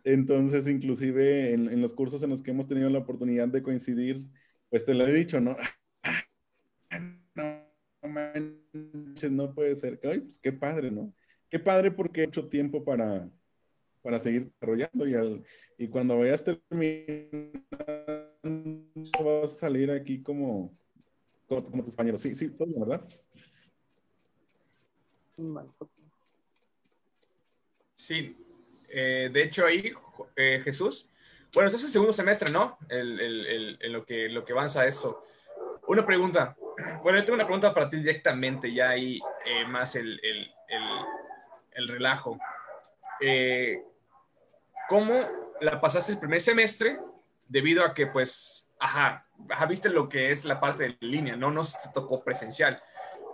[0.03, 4.23] Entonces, inclusive en, en los cursos en los que hemos tenido la oportunidad de coincidir,
[4.69, 5.57] pues te lo he dicho, ¿no?
[7.35, 7.67] no
[9.29, 9.99] no puede ser.
[10.03, 11.13] Ay, pues qué padre, ¿no?
[11.49, 13.29] Qué padre porque he hecho tiempo para,
[14.01, 15.43] para seguir desarrollando y, al,
[15.77, 17.51] y cuando vayas terminando
[19.23, 20.77] vas a salir aquí como,
[21.47, 22.21] como, tus compañeros.
[22.21, 23.07] Sí, sí, todo ¿verdad?
[27.95, 28.35] Sí,
[28.89, 29.91] eh, de hecho ahí,
[30.35, 31.09] eh, Jesús,
[31.53, 32.77] bueno, estás en segundo semestre, ¿no?
[32.89, 35.23] El, el, el, en lo que, lo que avanza esto.
[35.87, 36.57] Una pregunta,
[37.03, 40.51] bueno, yo tengo una pregunta para ti directamente, ya ahí eh, más el, el,
[41.71, 42.37] el relajo.
[43.21, 43.81] Eh,
[44.89, 45.21] ¿Cómo
[45.61, 46.99] la pasaste el primer semestre
[47.47, 51.51] debido a que, pues, ajá, ajá, viste lo que es la parte de línea, ¿no?
[51.51, 52.81] No se te tocó presencial.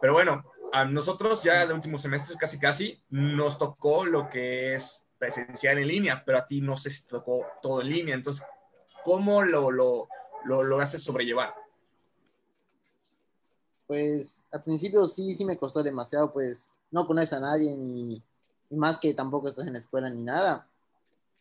[0.02, 5.06] Pero bueno, a nosotros ya de últimos semestres casi casi nos tocó lo que es
[5.18, 8.16] presencial en línea, pero a ti no se tocó todo en línea.
[8.16, 8.46] Entonces,
[9.04, 10.08] ¿cómo lo, lo,
[10.46, 11.54] lo lograste sobrellevar?
[13.94, 18.24] Pues al principio sí, sí me costó demasiado, pues no conoces a nadie ni,
[18.72, 20.68] ni más que tampoco estás en la escuela ni nada.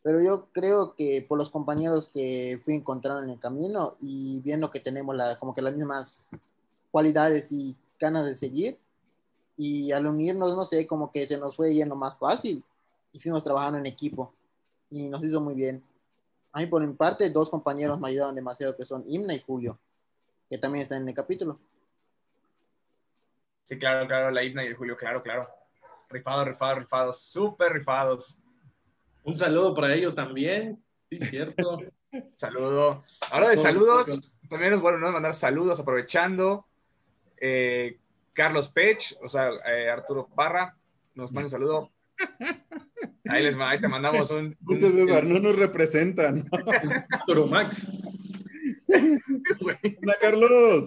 [0.02, 4.70] Pero yo creo que por los compañeros que fui encontrando en el camino y viendo
[4.70, 6.28] que tenemos la, como que las mismas
[6.90, 8.78] cualidades y ganas de seguir,
[9.56, 12.62] y al unirnos, no sé, como que se nos fue yendo más fácil
[13.12, 14.30] y fuimos trabajando en equipo
[14.90, 15.82] y nos hizo muy bien.
[16.52, 19.78] A mí, por mi parte, dos compañeros me ayudaron demasiado, que son Imna y Julio,
[20.50, 21.58] que también están en el capítulo.
[23.72, 25.48] Sí, claro, claro, la Himna y el Julio, claro, claro.
[26.10, 28.38] Rifados, rifados, rifados, súper rifados.
[29.22, 30.78] Un saludo para ellos también.
[31.08, 31.78] Sí, cierto.
[32.36, 33.02] Saludo.
[33.30, 35.10] Ahora de saludos, también es bueno ¿no?
[35.10, 36.66] mandar saludos aprovechando.
[37.38, 37.96] Eh,
[38.34, 40.76] Carlos Pech, o sea, eh, Arturo Parra,
[41.14, 41.90] nos manda un saludo.
[43.26, 44.54] Ahí les ahí te mandamos un.
[44.66, 46.46] un- César no nos representan.
[47.10, 47.90] Arturo Max.
[49.60, 50.86] Hola, Carlos.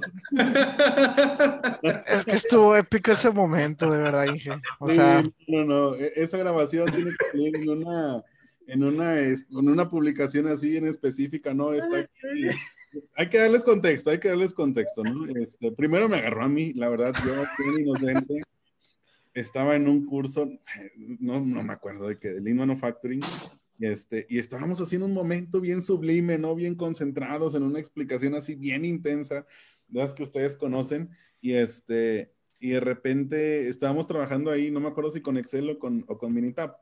[2.08, 4.52] Es que estuvo épico ese momento, de verdad, Inge.
[4.80, 8.24] O Sí, sea, no, no, e- esa grabación tiene que salir en una,
[8.68, 11.74] en una, en una publicación así en específica, ¿no?
[11.74, 12.48] Está aquí.
[13.16, 15.26] Hay que darles contexto, hay que darles contexto, ¿no?
[15.42, 18.42] Este, primero me agarró a mí, la verdad, yo, bien inocente,
[19.34, 20.50] estaba en un curso,
[20.96, 23.20] no, no me acuerdo de qué, de Lean Manufacturing,
[23.80, 26.56] este, y estábamos haciendo un momento bien sublime, ¿no?
[26.56, 29.46] Bien concentrados en una explicación así bien intensa,
[29.88, 31.10] de las que ustedes conocen,
[31.42, 35.80] y este, y de repente estábamos trabajando ahí, no me acuerdo si con Excel o
[35.80, 36.76] con, o con Minitab.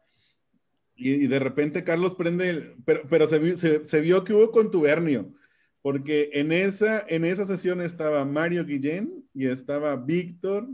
[0.96, 5.34] Y, y de repente Carlos prende, pero, pero se, se- se vio que hubo contubernio,
[5.82, 10.70] porque en esa, en esa sesión estaba Mario Guillén y estaba Víctor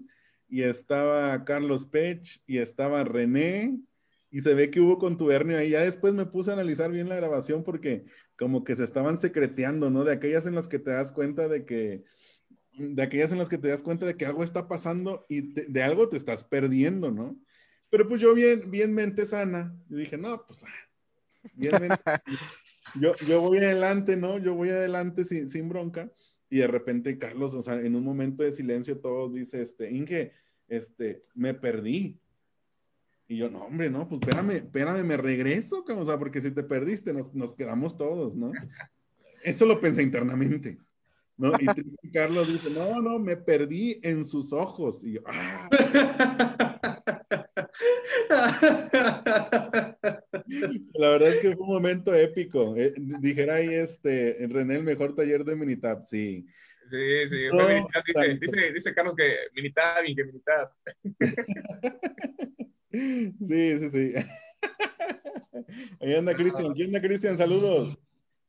[0.49, 3.79] y estaba Carlos Pech y estaba René
[4.31, 5.71] y se ve que hubo contubernio ahí.
[5.71, 8.05] Ya después me puse a analizar bien la grabación porque
[8.37, 10.03] como que se estaban secreteando, ¿no?
[10.03, 12.03] De aquellas en las que te das cuenta de que,
[12.77, 15.65] de aquellas en las que te das cuenta de que algo está pasando y te-
[15.67, 17.39] de algo te estás perdiendo, ¿no?
[17.89, 20.89] Pero pues yo bien, bien mente sana, y dije, no, pues, ah,
[21.53, 21.99] bien mente
[23.01, 24.37] yo, yo voy adelante, ¿no?
[24.37, 26.11] Yo voy adelante sin, sin bronca.
[26.51, 30.33] Y de repente Carlos, o sea, en un momento de silencio todos dice, este, Inge,
[30.67, 32.19] este, me perdí.
[33.31, 36.63] Y yo, no, hombre, no, pues espérame, espérame, me regreso, o sea, porque si te
[36.63, 38.51] perdiste, nos, nos quedamos todos, ¿no?
[39.43, 40.79] Eso lo pensé internamente,
[41.37, 41.51] ¿no?
[42.01, 45.03] Y Carlos dice, no, no, me perdí en sus ojos.
[45.03, 45.69] Y yo, ah,
[50.95, 52.75] la verdad es que fue un momento épico.
[52.77, 56.47] Eh, dijera ahí, este, René, el mejor taller de Minitab, sí.
[56.89, 57.67] Sí, sí, No,
[58.41, 60.71] dice, dice Carlos que Minitab y que Minitab.
[62.91, 64.13] Sí, sí, sí.
[66.02, 66.73] Ahí anda Cristian.
[66.73, 67.38] ¿Quién anda Cristian?
[67.38, 67.97] Saludos.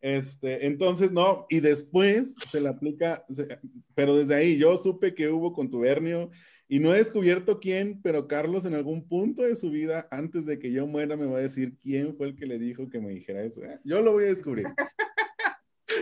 [0.00, 3.58] Este, entonces, no, y después se le aplica, se-
[3.94, 6.30] pero desde ahí yo supe que hubo contubernio
[6.68, 10.58] y no he descubierto quién, pero Carlos en algún punto de su vida, antes de
[10.58, 13.10] que yo muera, me va a decir quién fue el que le dijo que me
[13.10, 13.62] dijera eso.
[13.62, 13.78] ¿eh?
[13.84, 14.66] Yo lo voy a descubrir.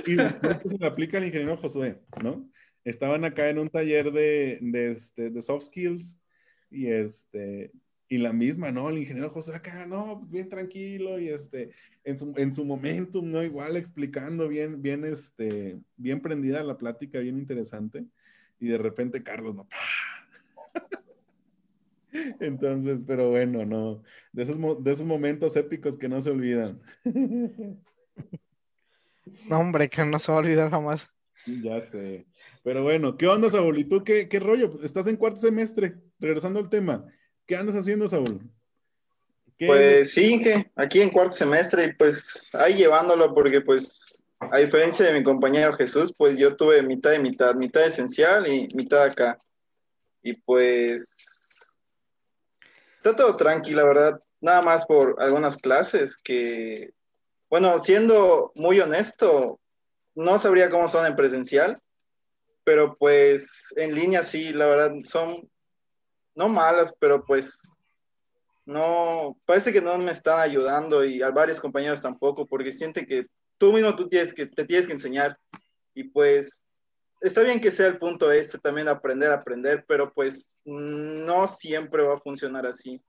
[0.07, 2.49] Y después se le aplica al ingeniero Josué, ¿no?
[2.85, 6.17] Estaban acá en un taller de, de, este, de soft skills
[6.71, 7.73] y este,
[8.09, 8.89] y la misma, ¿no?
[8.89, 11.73] El ingeniero José acá, no, bien tranquilo y este,
[12.05, 13.43] en su, en su momentum, ¿no?
[13.43, 18.07] Igual explicando bien, bien, este, bien prendida la plática, bien interesante.
[18.59, 19.69] Y de repente Carlos, no,
[22.41, 26.81] Entonces, pero bueno, no, de esos, de esos momentos épicos que no se olvidan.
[29.49, 31.11] no, hombre, que no se va a olvidar jamás.
[31.47, 32.27] Ya sé.
[32.65, 33.79] Pero bueno, ¿qué onda, Saúl?
[33.79, 34.81] ¿Y tú qué, qué rollo?
[34.83, 37.07] Estás en cuarto semestre, regresando al tema.
[37.49, 38.43] ¿Qué andas haciendo, Saúl?
[39.57, 44.59] ¿Qué- Pues sí, Inge, aquí en cuarto semestre y pues ahí llevándolo porque pues a
[44.59, 49.03] diferencia de mi compañero Jesús, pues yo tuve mitad y mitad, mitad esencial y mitad
[49.03, 49.41] acá.
[50.23, 51.79] Y pues
[52.99, 56.93] está todo tranquilo, la verdad, nada más por algunas clases que,
[57.49, 59.59] bueno, siendo muy honesto,
[60.15, 61.81] no sabría cómo son en presencial,
[62.63, 65.49] pero pues en línea sí, la verdad, son
[66.39, 67.69] no malas, pero pues
[68.65, 73.27] no, parece que no me están ayudando y a varios compañeros tampoco, porque sienten que
[73.59, 75.37] tú mismo tú tienes que, te tienes que enseñar.
[75.95, 76.65] Y pues
[77.21, 82.05] está bien que sea el punto este también de aprender, aprender, pero pues no siempre
[82.05, 83.03] va a funcionar así.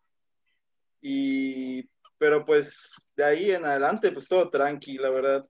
[0.99, 1.87] Y,
[2.17, 5.45] pero pues de ahí en adelante, pues todo tranqui, la verdad.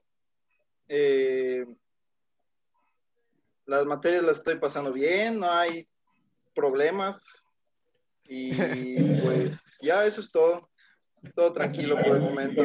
[0.90, 1.66] Eh,
[3.66, 5.88] las materias las estoy pasando bien, no hay
[6.54, 7.49] problemas.
[8.30, 8.54] Y
[9.24, 10.70] pues ya eso es todo.
[11.36, 12.64] Todo tranquilo por el momento.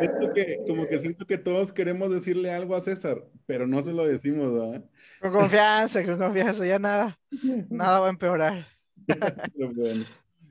[0.00, 3.92] Siento que, como que siento que todos queremos decirle algo a César, pero no se
[3.92, 4.84] lo decimos, ¿verdad?
[5.20, 7.16] Con confianza, con confianza, ya nada,
[7.68, 8.66] nada va a empeorar.
[9.54, 10.04] Bueno.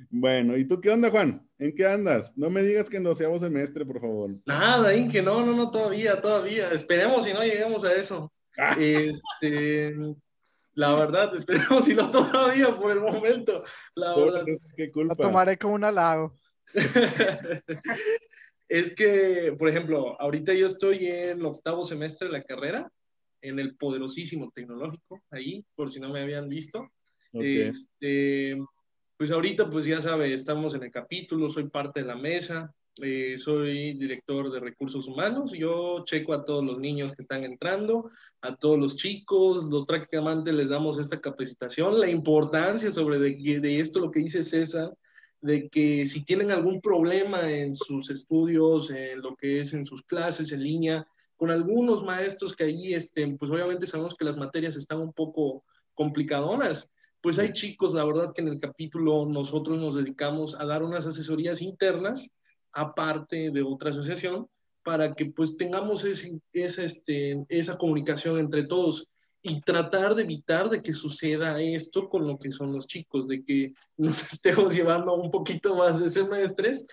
[0.10, 1.46] Bueno, ¿y tú qué onda, Juan?
[1.60, 2.32] ¿En qué andas?
[2.38, 4.32] No me digas que en doceavo semestre, por favor.
[4.46, 6.70] Nada, Inge, no, no, no, todavía, todavía.
[6.72, 8.32] Esperemos si no lleguemos a eso.
[8.58, 8.76] Ah.
[8.80, 9.94] Este,
[10.78, 13.64] la verdad, esperemos si no todavía por el momento.
[13.96, 14.46] La verdad.
[14.76, 15.16] Qué Lo culpa.
[15.16, 16.34] tomaré como un halago.
[18.70, 22.92] Es que, por ejemplo, ahorita yo estoy en el octavo semestre de la carrera,
[23.42, 26.80] en el poderosísimo tecnológico, ahí, por si no me habían visto.
[27.32, 27.44] Ok.
[27.44, 28.58] Este,
[29.16, 32.70] pues ahorita, pues ya sabe, estamos en el capítulo, soy parte de la mesa,
[33.04, 38.10] eh, soy director de recursos humanos, yo checo a todos los niños que están entrando,
[38.42, 44.00] a todos los chicos, lo prácticamente les damos esta capacitación, la importancia sobre de, esto,
[44.00, 44.96] lo que dice César,
[45.42, 50.04] de que si tienen algún problema en sus estudios, en lo que es en sus
[50.04, 54.76] clases en línea, con algunos maestros que allí, este, pues obviamente sabemos que las materias
[54.76, 59.96] están un poco complicadonas, pues hay chicos, la verdad que en el capítulo nosotros nos
[59.96, 62.30] dedicamos a dar unas asesorías internas,
[62.72, 64.48] aparte de otra asociación,
[64.84, 69.08] para que pues tengamos ese, esa, este, esa comunicación entre todos
[69.42, 73.44] y tratar de evitar de que suceda esto con lo que son los chicos, de
[73.44, 76.88] que nos estemos llevando un poquito más de semestres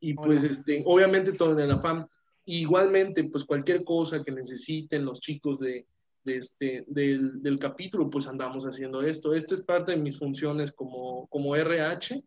[0.00, 0.52] y pues Hola.
[0.52, 2.06] este, obviamente todo en el afán.
[2.44, 5.86] Igualmente, pues cualquier cosa que necesiten los chicos de,
[6.24, 9.34] de este, del, del capítulo, pues andamos haciendo esto.
[9.34, 12.22] Esta es parte de mis funciones como, como RH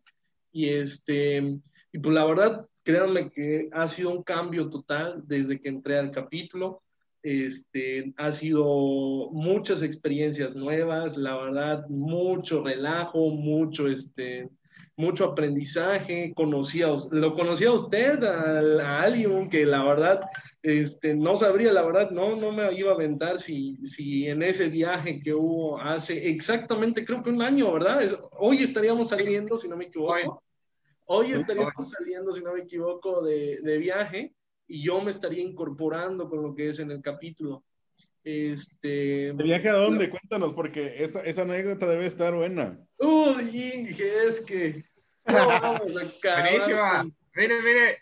[0.52, 1.58] y este,
[1.92, 6.10] y pues la verdad, créanme que ha sido un cambio total desde que entré al
[6.10, 6.82] capítulo.
[7.22, 8.64] Este, ha sido
[9.32, 14.50] muchas experiencias nuevas, la verdad, mucho relajo, mucho, este,
[14.94, 16.34] mucho aprendizaje.
[16.36, 20.20] Conocí a, us- lo conocía a usted, al- a, alguien que la verdad
[20.62, 24.68] este, no sabría, la verdad, no, no me iba a aventar si, si en ese
[24.68, 28.00] viaje que hubo hace exactamente, creo que un año, ¿verdad?
[28.32, 30.43] Hoy estaríamos saliendo, si no me equivoco.
[31.06, 31.32] Hoy.
[31.32, 34.34] Estaríamos saliendo, si no me equivoco, de, de viaje
[34.66, 37.64] y yo me estaría incorporando con lo que es en el capítulo.
[38.22, 39.32] Este.
[39.34, 40.08] ¿De viaje a dónde?
[40.08, 42.78] Cuéntanos, porque esa, esa anécdota debe estar buena.
[42.98, 44.84] Uy, dije, es que.
[45.26, 46.98] no vamos a acabar Buenísima.
[47.02, 47.98] con- Mire, mire,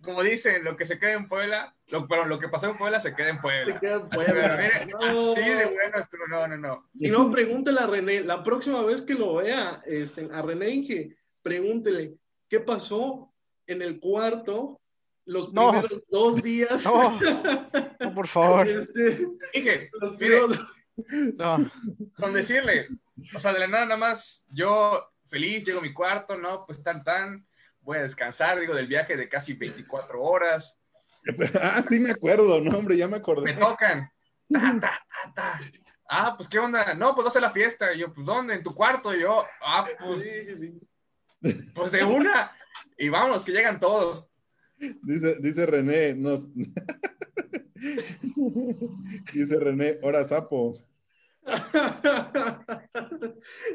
[0.00, 3.00] como dicen, lo que se queda en Puebla, lo, perdón, lo que pasó en Puebla
[3.00, 3.80] se queda en Se Puebla.
[3.80, 4.56] queda en Así, Puebla.
[4.56, 4.98] mire, No.
[5.32, 6.26] así de bueno estuvo.
[6.28, 6.88] No, no, no.
[6.94, 11.16] Y no, pregúntele a René, la próxima vez que lo vea, este, a René Inge,
[11.44, 12.16] pregúntele,
[12.48, 13.32] ¿qué pasó
[13.66, 14.80] en el cuarto
[15.26, 15.70] los No.
[15.70, 16.84] primeros dos días?
[16.84, 17.20] No,
[18.00, 18.66] no, por favor.
[18.66, 20.74] Este, Dije, los mire, primeros-
[21.36, 21.70] No.
[22.16, 22.88] con decirle,
[23.34, 26.64] o sea, de la nada nada más, yo feliz, llego a mi cuarto, ¿no?
[26.66, 27.46] Pues tan, tan,
[27.80, 30.78] voy a descansar, digo, del viaje de casi 24 horas.
[31.62, 33.44] Ah, sí me acuerdo, no, hombre, ya me acordé.
[33.54, 34.10] Me tocan.
[34.52, 35.60] Ta, ta, ta, ta.
[36.06, 36.92] Ah, pues, ¿qué onda?
[36.94, 37.94] No, pues, vas a la fiesta.
[37.94, 38.54] Y yo, pues, ¿dónde?
[38.56, 39.14] En tu cuarto.
[39.14, 40.80] Y yo, ah, pues, Sí, sí.
[41.74, 42.52] Pues, de una.
[42.98, 44.28] Y vámonos, que llegan todos.
[45.02, 46.48] Dice, dice René, nos...
[49.32, 50.74] dice René, hora sapo.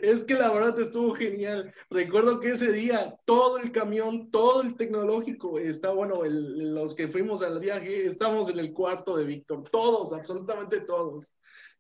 [0.01, 1.73] es que la verdad estuvo genial.
[1.89, 7.07] Recuerdo que ese día todo el camión, todo el tecnológico, está bueno, el- los que
[7.07, 11.31] fuimos al viaje, estamos en el cuarto de Víctor, todos, absolutamente todos.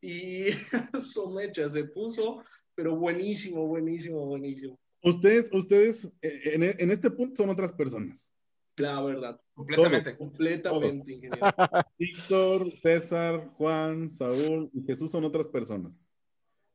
[0.01, 0.45] Y
[0.99, 2.43] su mecha se puso,
[2.75, 4.79] pero buenísimo, buenísimo, buenísimo.
[5.01, 8.33] Ustedes, ustedes eh, en, en este punto son otras personas.
[8.75, 10.15] La verdad, Completamente.
[10.17, 11.37] completamente, ingeniero.
[11.99, 15.91] Víctor, César, Juan, Saúl y Jesús son otras personas.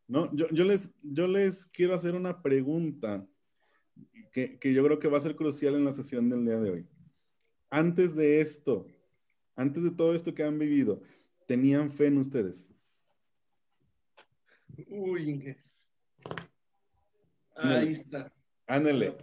[0.06, 0.30] ¿No?
[0.36, 3.26] Yo, yo les, yo les quiero hacer una pregunta
[4.32, 6.70] que, que yo creo que va a ser crucial en la sesión del día de
[6.70, 6.86] hoy.
[7.70, 8.86] Antes de esto,
[9.56, 11.00] antes de todo esto que han vivido,
[11.46, 12.70] ¿tenían fe en ustedes?
[14.88, 15.63] Uy, Inge.
[17.56, 18.32] Ahí está.
[18.66, 19.16] Ándale.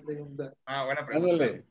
[0.65, 1.33] Ah, buena pregunta.
[1.33, 1.65] ándale.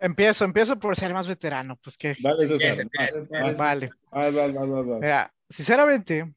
[0.00, 2.80] Empiezo, empiezo por ser más veterano, pues que Dale, César.
[2.80, 3.26] empieza.
[3.30, 3.90] Vas, vale.
[4.10, 5.00] vas, vas, vas, vas, vas.
[5.00, 6.32] Mira, sinceramente,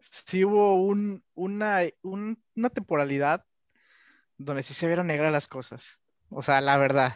[0.00, 3.44] sí hubo un, una, un- una temporalidad
[4.36, 5.98] donde sí se vieron negras las cosas.
[6.28, 7.14] O sea, la verdad.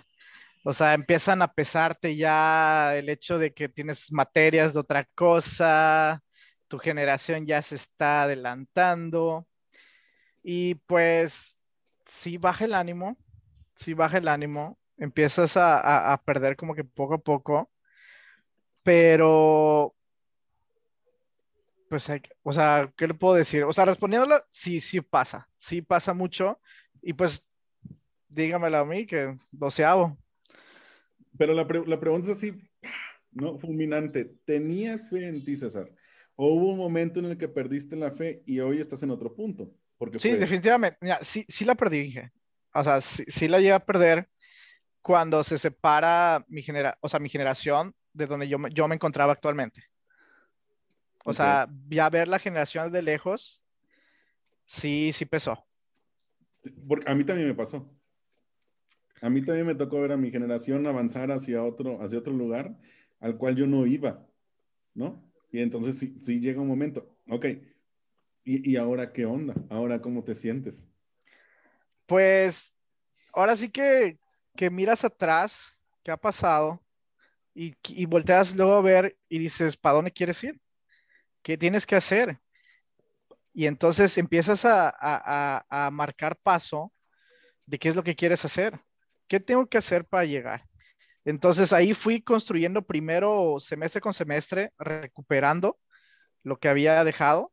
[0.64, 6.22] O sea, empiezan a pesarte ya el hecho de que tienes materias de otra cosa,
[6.68, 9.46] tu generación ya se está adelantando
[10.50, 11.58] y pues
[12.06, 13.18] sí baja el ánimo,
[13.76, 17.70] sí baja el ánimo, empiezas a, a- perder como que poco a poco,
[18.82, 19.94] pero
[21.90, 23.64] pues, hay o sea, ¿qué le puedo decir?
[23.64, 26.58] O sea, respondiéndolo, sí, sí pasa, sí pasa mucho.
[27.02, 27.42] Y pues,
[28.28, 30.18] dígamelo a mí, que doceavo.
[31.38, 32.54] Pero la, la pregunta es así,
[33.32, 33.58] ¿no?
[33.58, 34.24] Fulminante.
[34.44, 35.94] ¿Tenías fe en ti, César?
[36.36, 39.34] ¿O hubo un momento en el que perdiste la fe y hoy estás en otro
[39.34, 39.74] punto?
[39.98, 40.98] Porque Sí, pues, definitivamente.
[41.00, 42.14] Mira, sí, sí la perdí.
[42.74, 44.28] O sea, sí, sí la llegué a perder
[45.02, 48.96] cuando se separa mi genera, o sea, mi generación de donde yo me, yo me
[48.96, 49.84] encontraba actualmente.
[51.24, 51.36] O Ok.
[51.36, 53.62] sea, ya ver la generación de lejos,
[54.66, 55.64] sí, sí pesó.
[56.86, 57.94] porque a mí también me pasó.
[59.20, 62.78] A mí también me tocó ver a mi generación avanzar hacia otro, hacia otro lugar
[63.20, 64.28] al cual yo no iba,
[64.94, 65.32] ¿no?
[65.52, 67.46] Y entonces sí, sí llega un momento, ok,
[68.48, 69.54] ¿y, ¿y ahora qué onda?
[69.68, 70.82] ¿Ahora cómo te sientes?
[72.06, 72.74] Pues
[73.34, 74.18] ahora sí que,
[74.56, 76.82] que miras atrás, qué ha pasado,
[77.54, 80.58] y, y volteas luego a ver y dices, ¿para dónde quieres ir?
[81.42, 82.38] ¿Qué tienes que hacer?
[83.52, 84.94] Y entonces empiezas a, a,
[85.68, 86.92] a, a marcar paso
[87.66, 88.80] de qué es lo que quieres hacer.
[89.26, 90.64] ¿Qué tengo que hacer para llegar?
[91.24, 95.78] Entonces ahí fui construyendo primero semestre con semestre, recuperando
[96.44, 97.52] lo que había dejado.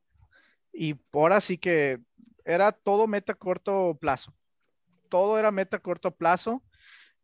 [0.76, 2.00] Y ahora sí que
[2.44, 4.34] era todo meta corto plazo.
[5.10, 6.64] Todo era meta corto plazo.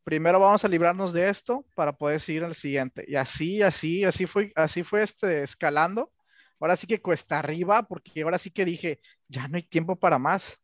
[0.03, 3.05] Primero vamos a librarnos de esto para poder seguir al siguiente.
[3.07, 6.11] Y así, así, así fue, así fue este escalando.
[6.59, 10.17] Ahora sí que cuesta arriba, porque ahora sí que dije, ya no hay tiempo para
[10.19, 10.59] más.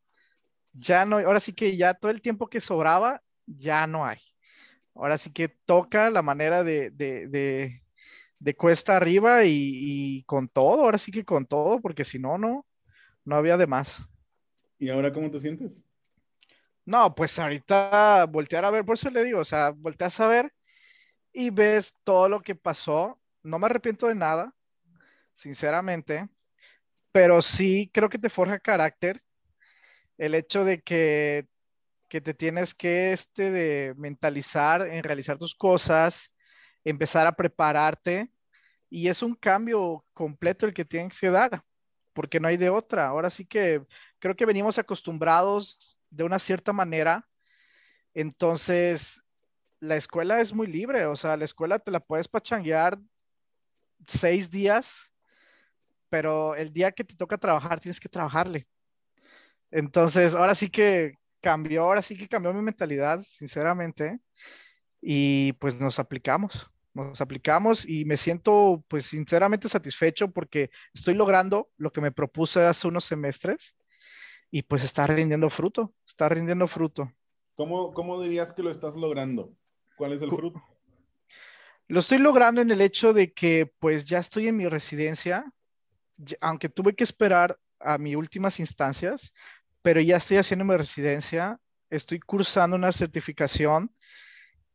[0.73, 4.19] Ya no, ahora sí que ya todo el tiempo que sobraba, ya no hay.
[4.95, 7.81] Ahora sí que toca la manera de, de,
[8.39, 12.37] de, cuesta arriba y, y, con todo, ahora sí que con todo, porque si no,
[12.37, 12.65] no,
[13.27, 14.07] no había de más.
[14.79, 15.83] ¿Y ahora cómo te sientes?
[16.85, 20.53] No, pues ahorita voltear a ver, por eso le digo, o sea, volteas a ver
[21.33, 23.19] y ves todo lo que pasó.
[23.43, 24.55] No me arrepiento de nada,
[25.35, 26.29] sinceramente,
[27.11, 29.21] pero sí creo que te forja carácter
[30.17, 31.49] el hecho de que,
[32.07, 36.33] que te tienes que este, de mentalizar en realizar tus cosas,
[36.85, 38.31] empezar a prepararte
[38.89, 41.61] y es un cambio completo el que tienes que dar,
[42.17, 43.05] porque no hay de otra.
[43.05, 43.85] Ahora sí que
[44.17, 47.29] creo que venimos acostumbrados de una cierta manera,
[48.15, 49.21] entonces
[49.79, 52.97] la escuela es muy libre, o sea, la escuela te la puedes pachanguear
[54.07, 55.11] seis días,
[56.09, 58.67] pero el día que te toca trabajar tienes que trabajarle.
[59.69, 64.19] Entonces, ahora sí que cambió, ahora sí que cambió mi mentalidad, sinceramente,
[64.99, 66.67] y pues nos aplicamos,
[67.05, 72.61] nos aplicamos y me siento pues sinceramente satisfecho porque estoy logrando lo que me propuse
[72.61, 73.75] hace unos semestres
[74.51, 77.11] y pues está rindiendo fruto, está rindiendo fruto.
[77.55, 79.53] ¿Cómo, cómo dirías que lo estás logrando?
[79.95, 80.61] ¿Cuál es el fruto?
[81.87, 85.51] Lo estoy logrando en el hecho de que pues ya estoy en mi residencia,
[86.41, 89.33] aunque tuve que esperar a mis últimas instancias,
[89.81, 93.91] pero ya estoy haciendo mi residencia, estoy cursando una certificación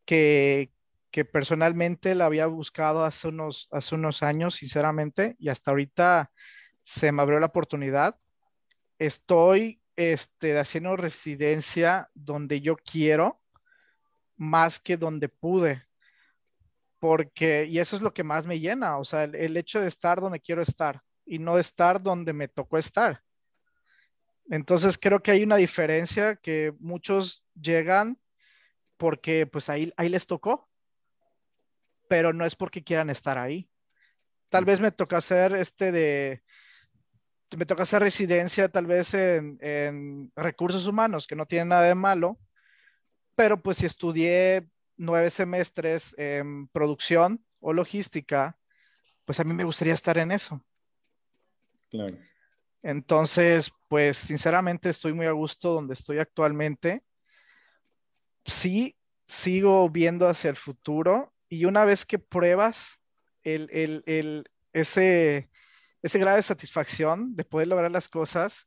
[0.04, 0.70] que,
[1.12, 6.32] que personalmente la había buscado hace unos, hace unos años, sinceramente, y hasta ahorita
[6.82, 8.16] se me abrió la oportunidad.
[8.98, 13.40] Estoy este, haciendo residencia donde yo quiero,
[14.36, 15.84] más que donde pude,
[16.98, 19.88] porque, y eso es lo que más me llena, o sea, el, el hecho de
[19.88, 23.22] estar donde quiero estar y no estar donde me tocó estar.
[24.48, 28.18] Entonces creo que hay una diferencia que muchos llegan
[28.96, 30.71] porque pues ahí, ahí les tocó,
[32.12, 33.70] pero no es porque quieran estar ahí.
[34.50, 36.42] Tal vez me toca hacer este de,
[37.56, 41.94] me toca hacer residencia tal vez en, en recursos humanos, que no tiene nada de
[41.94, 42.38] malo,
[43.34, 48.58] pero pues si estudié nueve semestres en producción o logística,
[49.24, 50.62] pues a mí me gustaría estar en eso.
[51.88, 52.18] Claro.
[52.82, 57.02] Entonces, pues sinceramente estoy muy a gusto donde estoy actualmente.
[58.44, 62.98] Sí, sigo viendo hacia el futuro y una vez que pruebas
[63.42, 65.50] el, el, el, ese,
[66.00, 68.66] ese grado de satisfacción de poder lograr las cosas,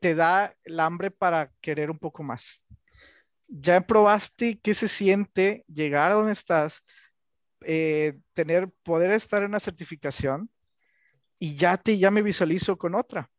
[0.00, 2.62] te da el hambre para querer un poco más.
[3.46, 6.82] Ya probaste qué se siente llegar a donde estás,
[7.60, 10.48] eh, tener, poder estar en una certificación
[11.38, 13.30] y ya te, ya me visualizo con otra.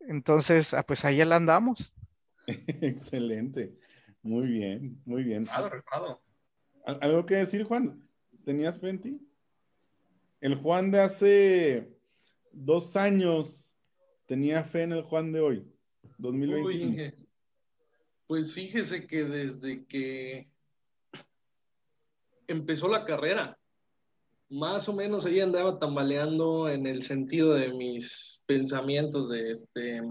[0.00, 1.94] Entonces, ah, pues ahí la andamos.
[2.48, 3.78] Excelente.
[4.20, 5.46] Muy bien, muy bien.
[5.70, 6.20] Recado.
[6.84, 8.02] ¿Algo que decir, Juan?
[8.44, 9.18] ¿Tenías 20?
[10.40, 11.96] El Juan de hace
[12.50, 13.76] dos años
[14.26, 15.72] tenía fe en el Juan de hoy,
[16.18, 16.66] 2021.
[16.66, 17.14] Uy,
[18.26, 20.48] pues fíjese que desde que
[22.48, 23.58] empezó la carrera,
[24.48, 30.02] más o menos ahí andaba tambaleando en el sentido de mis pensamientos de este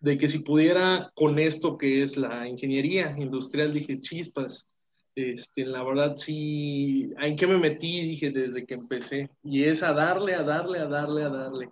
[0.00, 4.66] de que si pudiera con esto que es la ingeniería industrial dije chispas
[5.14, 9.92] este la verdad sí en qué me metí dije desde que empecé y es a
[9.92, 11.70] darle a darle a darle a darle.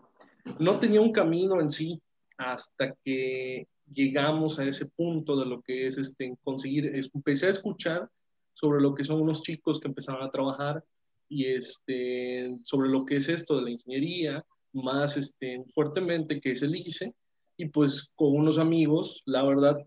[0.59, 2.01] No tenía un camino en sí
[2.36, 8.09] hasta que llegamos a ese punto de lo que es este conseguir empecé a escuchar
[8.55, 10.84] sobre lo que son unos chicos que empezaron a trabajar
[11.32, 16.62] y este, sobre lo que es esto de la ingeniería, más este, fuertemente que es
[16.62, 17.14] el ICE,
[17.57, 19.78] y pues con unos amigos, la verdad,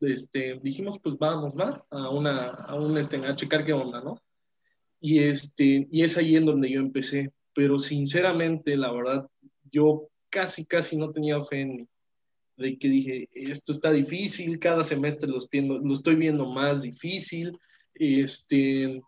[0.00, 4.20] este, dijimos, pues vamos, va, a, una, a, un, este, a checar qué onda, ¿no?
[5.00, 7.32] Y, este, y es ahí en donde yo empecé.
[7.54, 9.28] Pero sinceramente, la verdad,
[9.70, 11.88] yo casi, casi no tenía fe en mí.
[12.56, 15.38] De que dije, esto está difícil, cada semestre lo,
[15.78, 17.56] lo estoy viendo más difícil,
[17.94, 19.00] este,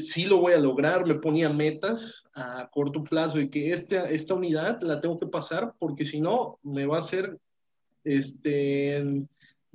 [0.00, 4.34] sí lo voy a lograr, me ponía metas a corto plazo y que esta, esta
[4.34, 7.38] unidad la tengo que pasar porque si no, me va a hacer,
[8.04, 9.04] este,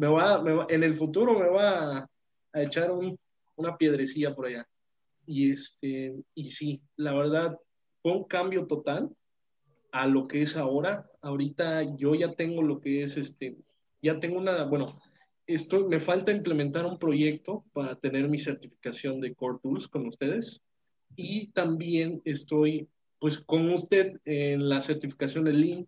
[0.02, 2.10] me va, en el futuro me va a,
[2.54, 3.16] a echar un,
[3.56, 4.68] una piedrecilla por allá.
[5.28, 7.56] Y, este, y sí, la verdad,
[8.02, 9.12] fue un cambio total
[9.92, 11.08] a lo que es ahora.
[11.22, 13.58] Ahorita yo ya tengo lo que es, este,
[14.02, 15.00] ya tengo una, bueno,
[15.46, 20.64] esto, me falta implementar un proyecto para tener mi certificación de Core Tools con ustedes.
[21.16, 22.90] Y también estoy,
[23.20, 25.88] pues, con usted en la certificación de Lean.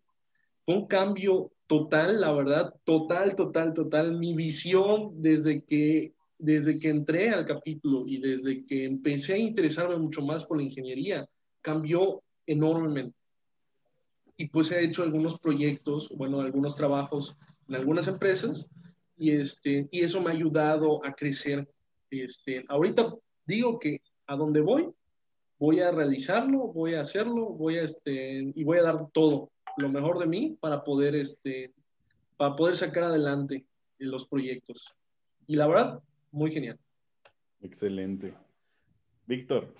[0.65, 4.19] Fue un cambio total, la verdad, total, total, total.
[4.19, 9.95] Mi visión desde que desde que entré al capítulo y desde que empecé a interesarme
[9.95, 11.27] mucho más por la ingeniería,
[11.61, 13.17] cambió enormemente.
[14.35, 17.35] Y pues he hecho algunos proyectos, bueno, algunos trabajos
[17.69, 18.67] en algunas empresas
[19.17, 21.65] y, este, y eso me ha ayudado a crecer.
[22.11, 23.13] Este, ahorita
[23.45, 24.89] digo que a donde voy,
[25.57, 29.89] voy a realizarlo, voy a hacerlo, voy a, este, y voy a dar todo, lo
[29.89, 31.73] mejor de mí para poder, este,
[32.37, 33.65] para poder sacar adelante
[33.97, 34.95] los proyectos.
[35.47, 36.01] Y la verdad,
[36.31, 36.79] muy genial.
[37.61, 38.33] Excelente.
[39.25, 39.73] Víctor,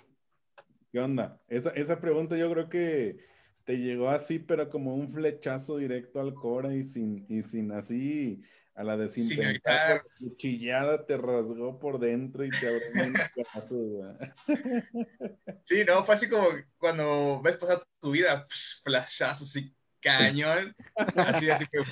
[0.90, 1.40] ¿qué onda?
[1.48, 3.18] Esa, esa pregunta yo creo que
[3.64, 8.42] te llegó así, pero como un flechazo directo al core y sin, y sin así
[8.74, 10.02] a la desintentar,
[10.36, 13.14] chillada te rasgó por dentro y te abrió un
[13.52, 13.76] caso.
[15.64, 18.46] Sí, no, fue así como cuando ves pasar tu vida,
[18.82, 19.72] flashazo así,
[20.04, 20.76] cañón,
[21.16, 21.82] así, que,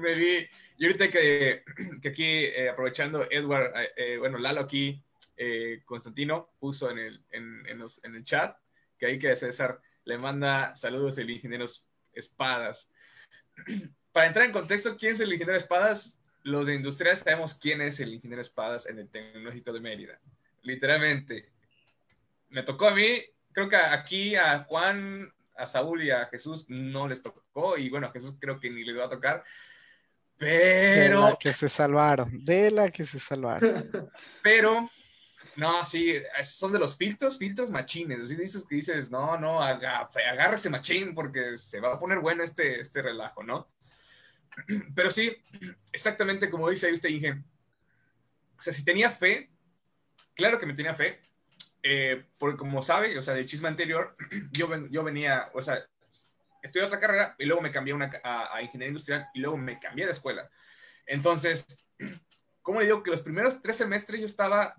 [0.00, 1.62] me vi y ahorita que,
[2.02, 5.00] que aquí, eh, aprovechando, Edward, eh, eh, bueno, Lalo aquí,
[5.84, 8.56] Constantino, puso en el, en, en, el chat
[8.98, 11.66] que hay que César le manda saludos el ingeniero
[12.12, 12.88] Espadas.
[14.12, 16.20] Para entrar en contexto, ¿quién es el ingeniero Espadas?
[16.44, 20.20] Los de industriales sabemos quién es el ingeniero Espadas en el Tecnológico de Mérida.
[20.62, 21.50] Literalmente.
[22.50, 23.22] Me tocó a mí,
[23.52, 28.08] creo que aquí a Juan, a Saúl y a Jesús no les tocó, y bueno,
[28.08, 29.44] a Jesús creo que ni le va a tocar,
[30.36, 31.24] pero.
[31.24, 33.90] De la que se salvaron, de la que se salvaron.
[34.42, 34.90] Pero,
[35.56, 38.20] no, sí, son de los filtros, filtros machines.
[38.20, 42.80] Así dices que dices, no, no, agárrese machín porque se va a poner bueno este,
[42.80, 43.68] este relajo, ¿no?
[44.94, 45.36] Pero sí,
[45.92, 47.32] exactamente como dice ahí usted, Inge.
[48.58, 49.50] O sea, si tenía fe,
[50.34, 51.20] claro que me tenía fe,
[51.86, 54.16] eh, porque como sabe, o sea, del chisme anterior,
[54.52, 55.86] yo, yo venía, o sea,
[56.62, 60.06] estudié otra carrera y luego me cambié una, a, ingeniería industrial y luego me cambié
[60.06, 60.50] de escuela.
[61.04, 61.86] Entonces,
[62.62, 63.02] ¿cómo digo?
[63.02, 64.74] Que los primeros tres semestres yo estaba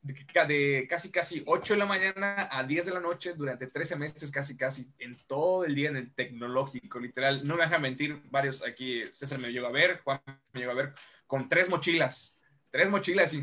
[0.00, 4.30] de, casi casi 8 de la mañana a 10 de la noche durante tres semestres
[4.30, 7.42] casi casi en todo el día en el tecnológico, literal.
[7.42, 10.20] No me deja mentir, varios aquí, César me llegó a ver, Juan
[10.52, 10.92] me llegó a ver,
[11.26, 12.36] con tres mochilas,
[12.70, 13.34] tres mochilas,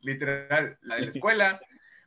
[0.00, 1.60] literal, la de la escuela,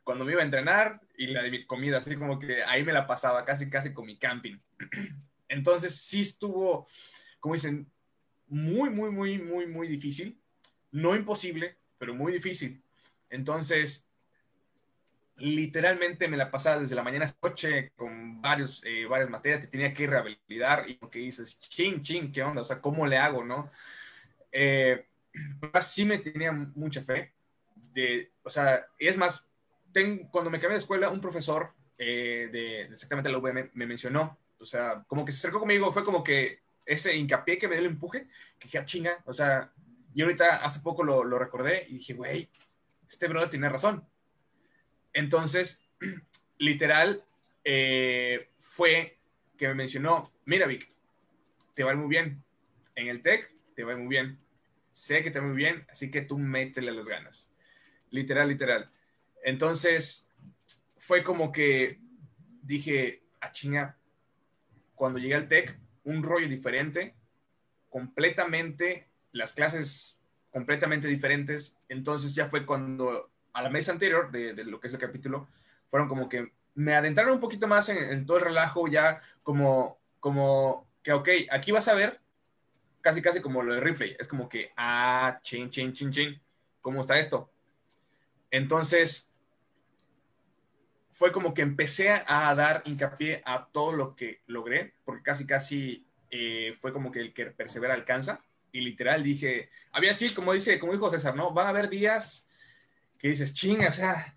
[0.08, 2.94] cuando me iba a entrenar y la de mi comida, así como que ahí me
[2.94, 4.56] la pasaba casi, casi con mi camping.
[5.50, 6.88] Entonces sí estuvo,
[7.40, 7.86] como dicen,
[8.46, 10.40] muy, muy, muy, muy, muy difícil.
[10.92, 12.82] No imposible, pero muy difícil.
[13.28, 14.08] Entonces,
[15.36, 19.66] literalmente me la pasaba desde la mañana hasta noche con varios, eh, varias materias que
[19.66, 22.62] tenía que rehabilitar y que dices, ching, ching, ¿qué onda?
[22.62, 23.70] O sea, ¿cómo le hago, no?
[24.52, 25.04] Eh,
[25.82, 27.34] sí me tenía mucha fe.
[27.92, 29.47] De, o sea, es más,
[30.30, 34.66] cuando me cambié de escuela, un profesor eh, de, exactamente la UVM me mencionó, o
[34.66, 37.92] sea, como que se acercó conmigo, fue como que ese hincapié que me dio el
[37.92, 38.28] empuje,
[38.58, 39.72] que dije, ah, chinga, o sea,
[40.14, 42.48] y ahorita hace poco lo, recordé y dije, güey,
[43.08, 44.04] este brother tiene razón.
[45.12, 45.86] Entonces,
[46.58, 47.24] literal,
[47.64, 49.18] eh, fue
[49.56, 50.90] que me mencionó, mira Vic,
[51.74, 52.42] te va muy bien,
[52.94, 54.38] en el TEC te va muy bien,
[54.92, 57.52] sé que te va muy bien, así que tú métele las ganas.
[58.10, 58.90] Literal, literal.
[59.44, 60.28] Entonces,
[60.98, 61.98] fue como que
[62.62, 63.96] dije, a ah, chinga,
[64.94, 67.14] cuando llegué al TEC, un rollo diferente,
[67.88, 70.18] completamente, las clases
[70.50, 71.76] completamente diferentes.
[71.88, 75.48] Entonces ya fue cuando, a la mesa anterior de, lo que es el capítulo,
[75.88, 80.86] fueron como que me adentraron un poquito más en, todo el relajo, ya como, como
[81.02, 82.20] que, ok, aquí vas a ver
[83.00, 84.16] casi, casi como lo de replay.
[84.18, 86.40] Es como que, ah, chin, chin, chin, chin,
[86.80, 87.50] ¿cómo está esto?
[88.50, 89.32] Entonces,
[91.10, 96.06] fue como que empecé a dar hincapié a todo lo que logré, porque casi, casi
[96.30, 98.40] eh, fue como que el que persevera alcanza.
[98.70, 101.52] y literal dije, había así, como dice, como dijo César, ¿no?
[101.52, 102.46] Van a haber días
[103.18, 104.36] que dices, chinga, o sea,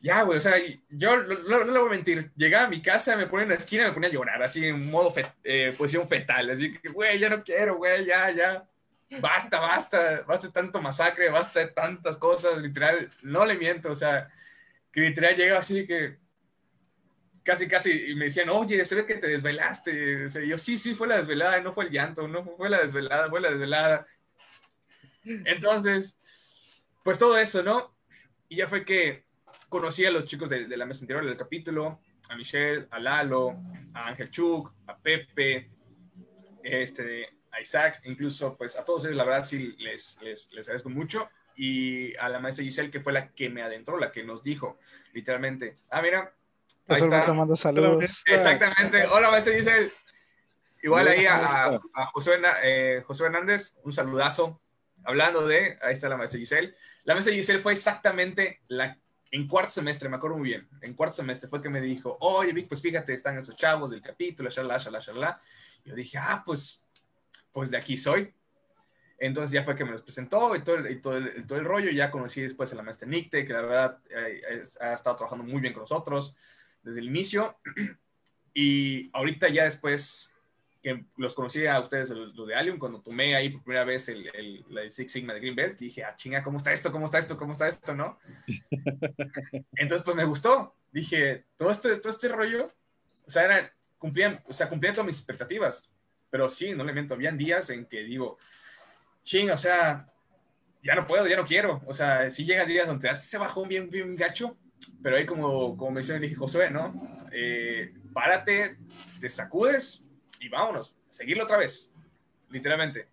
[0.00, 0.54] ya, güey, o sea,
[0.88, 3.86] yo no, le voy a mentir, llegaba a mi casa, me ponía en la esquina
[3.86, 5.12] me ponía a llorar, así en modo
[5.44, 8.68] eh, posición fetal, así que, güey, ya no quiero, güey, ya, ya,
[9.20, 13.94] basta, basta, basta de tanto masacre, basta de tantas cosas, literal, no le miento, o
[13.94, 14.28] sea,
[14.92, 16.18] que literal llega así que
[17.46, 21.06] casi, casi, y me decían, oye, se ve que te desvelaste, yo, sí, sí, fue
[21.06, 24.06] la desvelada, no fue el llanto, no fue la desvelada, fue la desvelada.
[25.24, 26.18] Entonces,
[27.04, 27.96] pues todo eso, ¿no?
[28.48, 29.26] Y ya fue que
[29.68, 33.56] conocí a los chicos de, la mesa anterior del capítulo, a Michelle, a Lalo,
[33.94, 35.70] a Ángel Chuk, a Pepe,
[36.64, 40.90] este, a Isaac, incluso pues a todos ellos la verdad sí les, les, les agradezco
[40.90, 44.42] mucho y a la maestra Giselle que fue la que me adentró, la que nos
[44.42, 44.78] dijo
[45.12, 46.32] literalmente, ah mira,
[46.88, 47.32] ahí está.
[47.32, 48.22] mando saludos.
[48.26, 49.92] Exactamente, hola maestra Giselle.
[50.82, 54.60] Igual ahí a, a José, eh, José Hernández, un saludazo.
[55.04, 56.74] Hablando de, ahí está la maestra Giselle.
[57.04, 58.96] La maestra Giselle fue exactamente la
[59.30, 62.52] en cuarto semestre, me acuerdo muy bien, en cuarto semestre fue que me dijo, oye,
[62.52, 65.40] Vic, pues fíjate, están esos chavos del capítulo, shalala, shalala, shalala.
[65.84, 66.85] Yo dije, ah, pues,
[67.56, 68.34] pues de aquí soy.
[69.18, 71.64] Entonces ya fue que me los presentó y todo el, y todo el, todo el
[71.64, 71.90] rollo.
[71.90, 75.62] Ya conocí después a la maestra Nicte, que la verdad eh, ha estado trabajando muy
[75.62, 76.36] bien con nosotros
[76.82, 77.56] desde el inicio.
[78.58, 80.30] Y ahorita ya después
[80.82, 84.30] que los conocí a ustedes, los, de Allium, cuando tomé ahí por primera vez el,
[84.34, 86.90] el, la Six Sigma de Greenbelt, dije, ah, chinga, ¿cómo está esto?
[86.90, 87.36] ¿Cómo está esto?
[87.36, 87.94] ¿Cómo está esto?
[87.94, 88.18] ¿No?
[89.76, 90.74] Entonces, pues me gustó.
[90.90, 92.72] Dije, todo este, todo este rollo,
[93.26, 95.86] o sea, era, cumplían, o sea, cumplían todas mis expectativas.
[96.30, 98.38] Pero sí, no le miento, habían días en que digo,
[99.22, 100.06] ching, o sea,
[100.82, 101.82] ya no puedo, ya no quiero.
[101.86, 104.56] O sea, si llegan días donde se bajó bien, bien gacho,
[105.02, 106.94] pero ahí como, como me dije Josué, ¿no?
[107.32, 108.76] Eh, párate,
[109.20, 110.04] te sacudes,
[110.40, 111.90] y vámonos, seguirlo otra vez,
[112.50, 113.08] literalmente.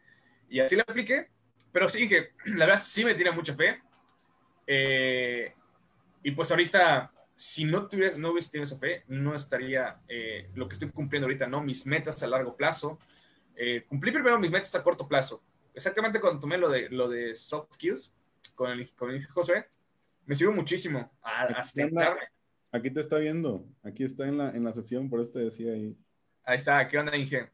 [0.49, 1.29] Y así lo apliqué,
[1.71, 3.81] pero sí que la verdad sí me tiene mucha fe.
[4.67, 5.53] Eh,
[6.23, 7.11] y pues ahorita,
[7.43, 11.25] si no, tuviera, no hubiese tenido esa fe, no estaría eh, lo que estoy cumpliendo
[11.25, 11.61] ahorita, ¿no?
[11.61, 12.99] Mis metas a largo plazo.
[13.53, 15.43] Eh, cumplí primero mis metas a corto plazo.
[15.73, 18.15] Exactamente cuando tomé lo de, lo de soft skills
[18.55, 19.65] con el, con el José,
[20.25, 21.61] me sirvió muchísimo a, a
[22.71, 25.73] Aquí te está viendo, aquí está en la, en la sesión, por eso te decía
[25.73, 25.97] ahí.
[26.45, 27.51] Ahí está, ¿qué onda, Inge?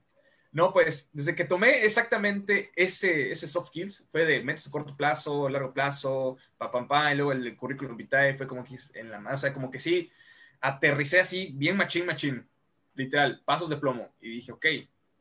[0.51, 4.97] No, pues desde que tomé exactamente ese, ese soft skills, fue de metas a corto
[4.97, 9.11] plazo, largo plazo, pa, pam, pam, y luego el currículum vitae fue como que en
[9.11, 10.11] la mano, o sea, como que sí,
[10.59, 12.47] aterricé así, bien machín, machín,
[12.95, 14.09] literal, pasos de plomo.
[14.19, 14.65] Y dije, ok,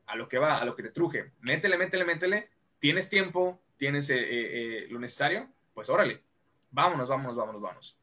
[0.07, 2.49] a lo que va, a lo que te truje, métele, métele, métele,
[2.79, 6.23] tienes tiempo, tienes eh, eh, eh, lo necesario, pues órale,
[6.71, 7.99] vámonos, vámonos, vámonos, vámonos.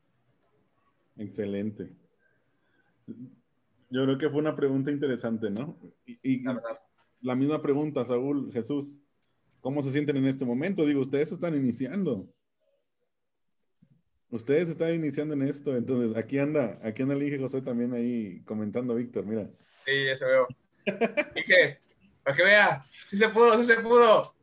[1.18, 1.90] Excelente.
[3.90, 5.78] Yo creo que fue una pregunta interesante, ¿no?
[6.06, 6.62] Y, la,
[7.34, 9.02] misma pregunta, Saúl, Jesús,
[9.62, 10.86] ¿cómo se sienten en este momento?
[10.86, 12.30] Digo, ustedes están iniciando.
[14.30, 18.44] Ustedes están iniciando en esto, entonces aquí anda, aquí anda el Inge José también ahí
[18.44, 19.50] comentando, Víctor, mira.
[19.86, 20.48] Sí, ya se veo.
[21.34, 21.80] Dije,
[22.22, 24.36] para que vea, sí se pudo, sí se pudo.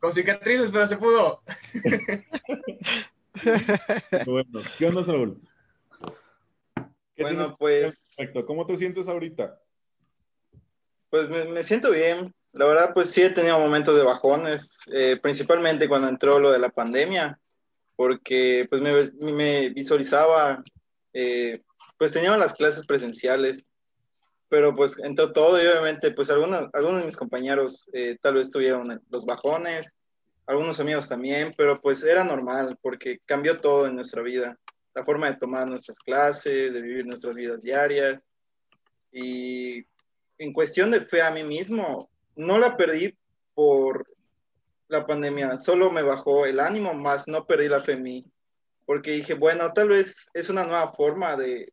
[0.00, 1.42] Con cicatrices, pero se pudo.
[4.26, 5.40] bueno, ¿qué onda, Saúl?
[7.16, 8.14] Bueno, pues.
[8.16, 8.46] Perfecto.
[8.46, 9.58] ¿Cómo te sientes ahorita?
[11.14, 12.34] Pues me, siento bien.
[12.50, 16.58] La verdad, pues sí he tenido momentos de bajones, eh, principalmente cuando entró lo de
[16.58, 17.38] la pandemia,
[17.94, 18.82] porque pues
[19.20, 20.64] me, visualizaba,
[21.12, 21.62] eh,
[21.98, 23.64] pues tenía las clases presenciales,
[24.48, 28.50] pero pues entró todo y obviamente pues algunos, algunos de mis compañeros eh, tal vez
[28.50, 29.94] tuvieron los bajones,
[30.48, 34.58] algunos amigos también, pero pues era normal porque cambió todo en nuestra vida
[34.96, 38.20] la forma de tomar nuestras clases, de vivir nuestras vidas diarias.
[39.12, 39.86] Y
[40.38, 43.16] en cuestión de fe a mí mismo, no la perdí
[43.54, 44.06] por
[44.88, 48.26] la pandemia, solo me bajó el ánimo, más no perdí la fe en mí,
[48.86, 51.72] porque dije, bueno, tal vez es una nueva forma de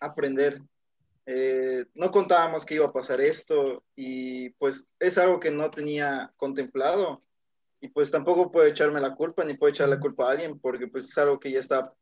[0.00, 0.60] aprender.
[1.26, 6.32] Eh, no contábamos que iba a pasar esto y pues es algo que no tenía
[6.36, 7.22] contemplado
[7.80, 10.88] y pues tampoco puedo echarme la culpa ni puedo echar la culpa a alguien porque
[10.88, 11.92] pues es algo que ya está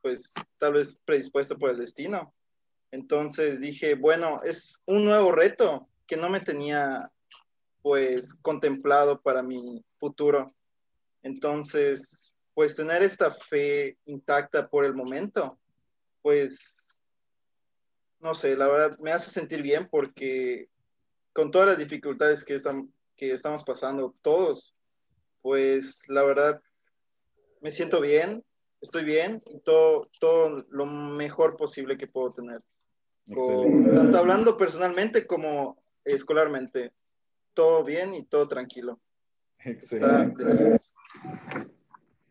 [0.00, 2.32] pues tal vez predispuesto por el destino.
[2.90, 7.10] Entonces dije, bueno, es un nuevo reto que no me tenía
[7.82, 10.54] pues contemplado para mi futuro.
[11.22, 15.58] Entonces, pues tener esta fe intacta por el momento,
[16.22, 16.98] pues,
[18.18, 20.68] no sé, la verdad me hace sentir bien porque
[21.32, 24.76] con todas las dificultades que, están, que estamos pasando todos,
[25.42, 26.60] pues la verdad
[27.60, 28.44] me siento bien,
[28.80, 32.60] estoy bien y todo, todo lo mejor posible que puedo tener.
[33.26, 36.92] Tanto hablando personalmente como escolarmente.
[37.54, 39.00] todo bien y todo tranquilo.
[39.58, 40.44] Excelente.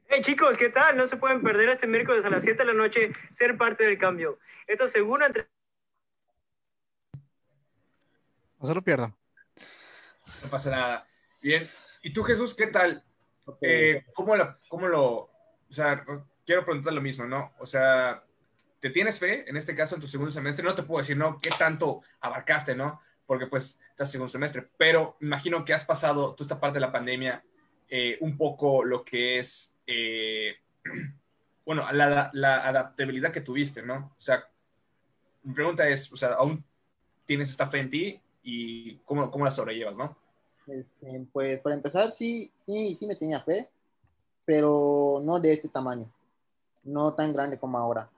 [0.07, 0.97] Hey chicos, ¿qué tal?
[0.97, 3.99] No se pueden perder este miércoles a las 7 de la noche ser parte del
[3.99, 4.39] cambio.
[4.65, 5.47] Esto seguro entre...
[8.59, 9.15] No se lo pierdan.
[10.43, 11.07] No pasa nada.
[11.41, 11.69] Bien.
[12.01, 13.03] ¿Y tú, Jesús, qué tal?
[13.61, 15.05] Eh, ¿cómo, la- ¿Cómo lo...
[15.13, 15.31] O
[15.69, 16.03] sea,
[16.45, 17.53] quiero preguntar lo mismo, ¿no?
[17.59, 18.23] O sea,
[18.79, 20.65] ¿te tienes fe en este caso en tu segundo semestre?
[20.65, 21.39] No te puedo decir, ¿no?
[21.39, 23.01] ¿Qué tanto abarcaste, no?
[23.25, 26.91] Porque pues estás segundo semestre, pero imagino que has pasado toda esta parte de la
[26.91, 27.43] pandemia
[27.89, 30.55] eh, un poco lo que es, eh,
[31.65, 34.13] bueno, la, la adaptabilidad que tuviste, ¿no?
[34.17, 34.47] O sea,
[35.43, 36.63] mi pregunta es, o sea, ¿aún
[37.25, 40.17] tienes esta fe en ti y cómo, cómo la sobrellevas, no?
[40.67, 43.67] Este, pues para empezar, sí, sí, sí me tenía fe,
[44.45, 46.11] pero no de este tamaño,
[46.83, 48.09] no tan grande como ahora.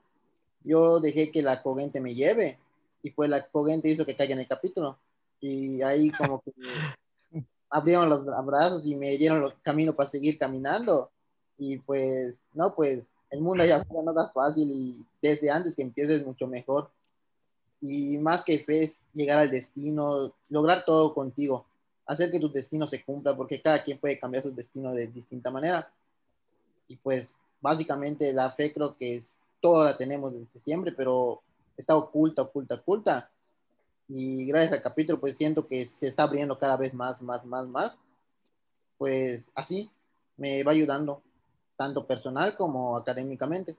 [0.64, 2.58] Yo dejé que la corriente me lleve
[3.02, 4.98] y pues la corriente hizo que caiga en el capítulo
[5.40, 6.52] y ahí como que
[7.70, 11.10] abrieron los brazos y me dieron el camino para seguir caminando
[11.58, 16.24] y pues no, pues el mundo afuera no está fácil y desde antes que empieces
[16.24, 16.90] mucho mejor
[17.80, 21.66] y más que fe es llegar al destino, lograr todo contigo
[22.06, 25.50] hacer que tu destino se cumpla, porque cada quien puede cambiar su destino de distinta
[25.50, 25.90] manera.
[26.88, 29.32] Y pues básicamente la fe creo que es,
[29.62, 31.40] toda la tenemos desde siempre, pero
[31.78, 33.30] está oculta, oculta, oculta.
[34.08, 37.66] Y gracias al capítulo pues siento que se está abriendo cada vez más, más, más,
[37.66, 37.96] más.
[38.98, 39.90] Pues así
[40.36, 41.22] me va ayudando,
[41.76, 43.76] tanto personal como académicamente.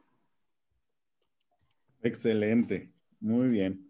[2.01, 3.89] Excelente, muy bien.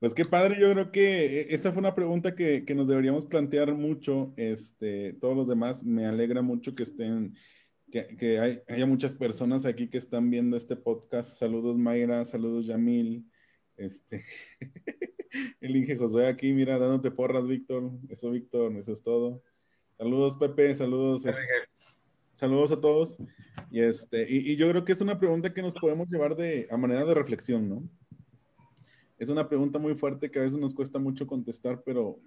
[0.00, 3.24] Pues qué padre, yo creo que eh, esta fue una pregunta que, que nos deberíamos
[3.24, 5.82] plantear mucho, este, todos los demás.
[5.82, 7.34] Me alegra mucho que estén,
[7.94, 11.38] que, que hay, haya muchas personas aquí que están viendo este podcast.
[11.38, 13.24] Saludos Mayra, saludos Yamil,
[13.76, 14.24] este,
[15.60, 17.92] el Inge Josué aquí, mira, dándote porras, Víctor.
[18.08, 19.44] Eso, Víctor, eso es todo.
[19.96, 21.24] Saludos Pepe, saludos.
[21.24, 21.36] es-
[22.32, 23.18] saludos a todos.
[23.70, 26.66] Y, este, y, y yo creo que es una pregunta que nos podemos llevar de,
[26.72, 27.88] a manera de reflexión, ¿no?
[29.20, 32.18] Es una pregunta muy fuerte que a veces nos cuesta mucho contestar, pero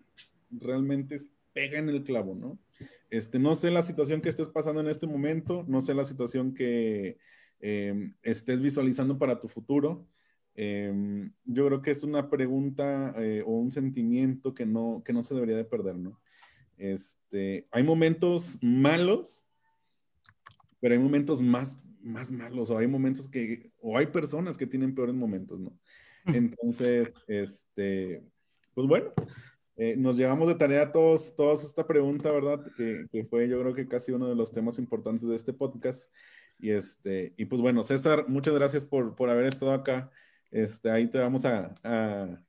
[0.49, 1.20] realmente
[1.58, 2.60] pega en el clavo, ¿no?
[3.10, 6.53] Este, no sé la situación que estés pasando en este momento, no sé la situación
[6.53, 7.18] que
[7.62, 10.08] eh, estés visualizando para tu futuro.
[10.53, 10.93] Eh,
[11.45, 15.34] yo creo que es una pregunta eh, o un sentimiento que no, que no se
[15.34, 16.22] debería de perder, ¿no?
[16.78, 19.47] Este, hay momentos malos,
[20.80, 24.93] pero hay momentos más, más malos, o hay momentos que, o hay personas que tienen
[24.93, 25.76] peores momentos, ¿no?
[26.51, 28.22] Entonces, este,
[28.76, 29.12] pues bueno,
[29.78, 32.64] eh, nos llevamos de tarea todos, todos esta pregunta, ¿verdad?
[32.76, 36.12] Que, que, fue yo creo que casi uno de los temas importantes de este podcast.
[36.60, 40.10] Y, este, y pues bueno, César, muchas gracias por, por haber estado acá.
[40.50, 42.42] Este, ahí te vamos a, a,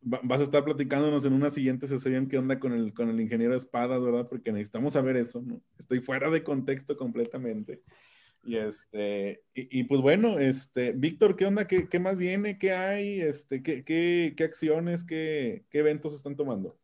[0.00, 3.54] vas a estar platicándonos en una siguiente sesión qué onda con el, con el ingeniero
[3.54, 4.26] espadas, ¿verdad?
[4.28, 5.62] Porque necesitamos saber eso, ¿no?
[5.78, 7.82] Estoy fuera de contexto completamente.
[8.48, 11.66] Y este, y, y, pues bueno, este, Víctor, ¿qué onda?
[11.66, 12.58] ¿Qué, ¿Qué, más viene?
[12.58, 13.20] ¿Qué hay?
[13.20, 16.74] Este, ¿qué, qué, qué acciones, qué, eventos están tomando?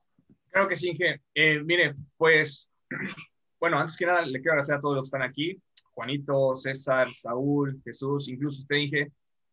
[0.50, 1.22] Claro que sí, Inge.
[1.34, 2.70] Eh, mire, pues,
[3.58, 5.58] bueno, antes que nada, le quiero agradecer a todos los que están aquí,
[5.94, 9.10] Juanito, César, Saúl, Jesús, incluso usted, Inge,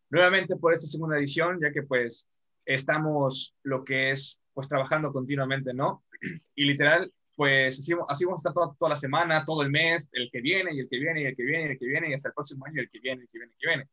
[0.09, 2.27] nuevamente por esta segunda edición, ya que pues
[2.65, 6.03] estamos lo que es, pues, trabajando continuamente, ¿no?
[6.55, 10.07] Y literal, pues así, así vamos a estar toda, toda, la semana, todo el mes,
[10.11, 12.09] el que viene y el que viene y el que viene y el que viene
[12.09, 13.87] y hasta el próximo año el que viene, el que viene, el que viene.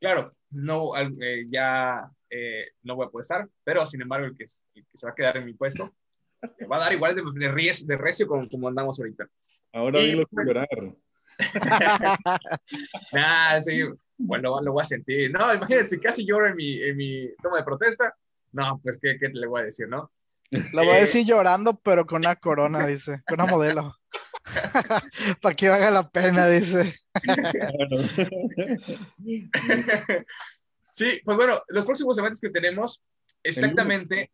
[0.00, 4.44] Claro, no, eh, ya eh, no voy a poder estar, pero sin embargo el que,
[4.74, 5.94] el que se va a quedar en mi puesto
[6.70, 9.26] va a dar igual de, de, ries, de recio como, como, andamos ahorita.
[9.72, 10.68] Ahora dilo sin pues, llorar.
[13.12, 13.82] nah, sí,
[14.16, 15.30] bueno, lo voy a sentir.
[15.30, 18.14] No, imagínense, casi lloro en mi, en mi toma de protesta.
[18.52, 20.10] No, pues, ¿qué, qué le voy a decir, no?
[20.50, 23.94] Lo voy a decir llorando, pero con una corona, dice, con una modelo.
[25.42, 26.94] Para que valga la pena, dice.
[30.92, 33.02] sí, pues bueno, los próximos eventos que tenemos,
[33.42, 34.22] exactamente.
[34.22, 34.30] El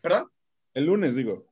[0.00, 0.30] ¿Perdón?
[0.74, 1.46] El lunes, digo.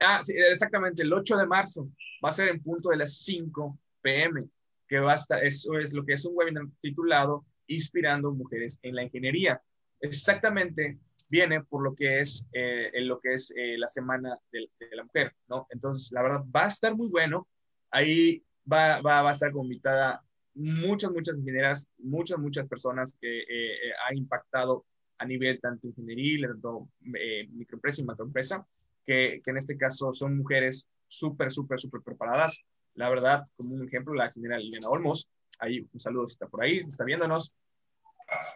[0.00, 1.88] Ah, sí, exactamente, el 8 de marzo
[2.24, 4.48] va a ser en punto de las 5 pm,
[4.86, 8.94] que va a estar, eso es lo que es un webinar titulado Inspirando Mujeres en
[8.94, 9.60] la Ingeniería.
[10.00, 10.98] Exactamente
[11.28, 15.04] viene por lo que es, eh, en lo que es eh, la Semana de, la
[15.04, 15.66] Mujer, ¿no?
[15.70, 17.46] Entonces, la verdad, va a estar muy bueno.
[17.90, 20.22] Ahí va, va, va a estar invitada
[20.54, 24.84] muchas, muchas ingenieras, muchas, muchas personas que eh, ha impactado
[25.18, 28.66] a nivel tanto ingenieril, tanto eh, microempresa y macroempresa,
[29.04, 32.62] que, que en este caso son mujeres súper, súper, súper preparadas.
[32.94, 36.62] La verdad, como un ejemplo, la ingeniera Liliana Olmos, ahí un saludo si está por
[36.62, 37.52] ahí, está viéndonos.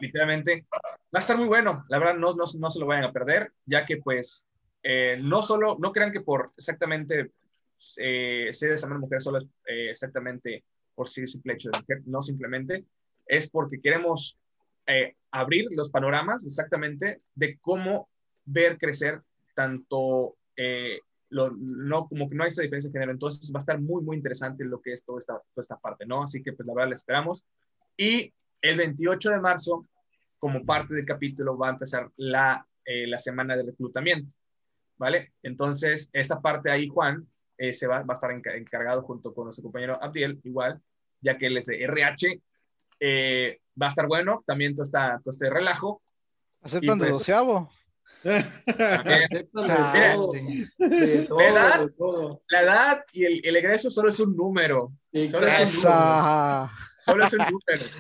[0.01, 0.81] Literalmente, va
[1.15, 1.85] a estar muy bueno.
[1.89, 4.47] La verdad, no, no, no se lo vayan a perder, ya que pues
[4.83, 7.33] eh, no solo, no crean que por exactamente
[7.99, 10.65] eh, ser esa mujer solo es eh, exactamente
[10.95, 12.85] por ser simple hecho de mujer, no simplemente,
[13.27, 14.39] es porque queremos
[14.87, 18.09] eh, abrir los panoramas exactamente de cómo
[18.45, 19.23] ver crecer
[19.55, 21.01] tanto eh,
[21.31, 23.13] lo, no, como que no hay esa diferencia de género.
[23.13, 26.05] Entonces va a estar muy, muy interesante lo que es toda esta, toda esta parte,
[26.05, 26.23] ¿no?
[26.23, 27.45] Así que pues la verdad le esperamos.
[27.97, 28.33] Y
[28.63, 29.87] el 28 de marzo,
[30.39, 34.33] como parte del capítulo, va a empezar la, eh, la semana de reclutamiento,
[34.97, 35.33] ¿vale?
[35.43, 37.27] Entonces, esta parte ahí, Juan,
[37.59, 40.81] eh, se va, va a estar enca- encargado junto con nuestro compañero Abdiel, igual,
[41.21, 42.41] ya que él es de RH.
[42.99, 46.03] Eh, va a estar bueno también todo, esta, todo este relajo.
[46.63, 47.71] Aceptan de pues- doceavo.
[48.25, 48.45] De
[51.97, 52.43] todo.
[52.49, 54.93] la edad y el, el egreso solo es un número.
[55.13, 56.71] Exacto.
[57.13, 57.91] Solo es un número.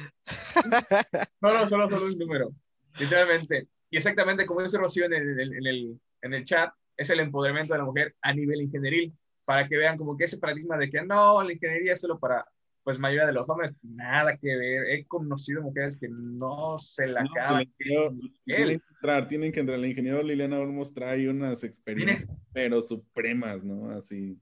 [1.41, 2.51] Solo, solo, solo es un número.
[2.99, 3.69] Literalmente.
[3.91, 7.75] Y exactamente como dice Rocío en el, en el, en el, chat, es el empoderamiento
[7.75, 9.13] de la mujer a nivel ingenieril.
[9.45, 12.45] Para que vean como que ese paradigma de que no, la ingeniería es solo para
[12.85, 14.89] pues mayoría de los hombres, nada que ver.
[14.91, 17.63] He conocido mujeres que no se la No, acaban.
[17.63, 18.21] ingeniero- Él.
[18.47, 19.79] tienen que entrar, tienen que entrar.
[19.79, 23.91] El ingeniero Liliana Olmos trae unas experiencias, pero supremas, ¿no?
[23.91, 24.37] Así.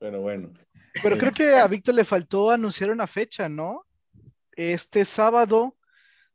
[0.00, 0.50] Pero bueno.
[1.02, 3.86] Pero creo que a Víctor le faltó anunciar una fecha, ¿no?
[4.52, 5.76] Este sábado,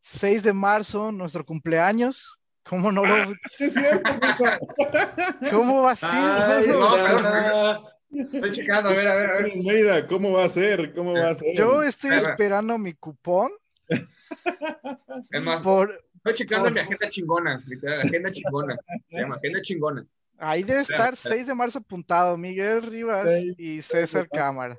[0.02, 2.40] 6 de marzo, nuestro cumpleaños.
[2.64, 4.60] ¿Cómo no lo, Es cierto, César.
[5.52, 6.10] cómo va a ser?
[6.12, 7.90] Ay, no.
[8.12, 9.56] Estoy checando, a ver, a ver, a ver.
[9.58, 10.94] Mérida, ¿cómo va a ser?
[10.94, 11.56] ¿Cómo va a ser?
[11.56, 12.32] Yo estoy Espera.
[12.32, 13.52] esperando mi cupón
[15.32, 18.78] Es más, por estoy checando por- mi agenda chingona, literal, agenda chingona.
[19.10, 20.06] Se llama agenda chingona.
[20.38, 21.36] Ahí debe estar espera.
[21.36, 23.28] 6 de marzo apuntado, Miguel Rivas
[23.58, 24.78] y César Cámara.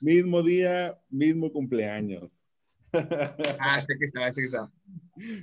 [0.00, 2.44] Mismo día, mismo cumpleaños.
[3.60, 4.70] Ah, sé que está, sé que está.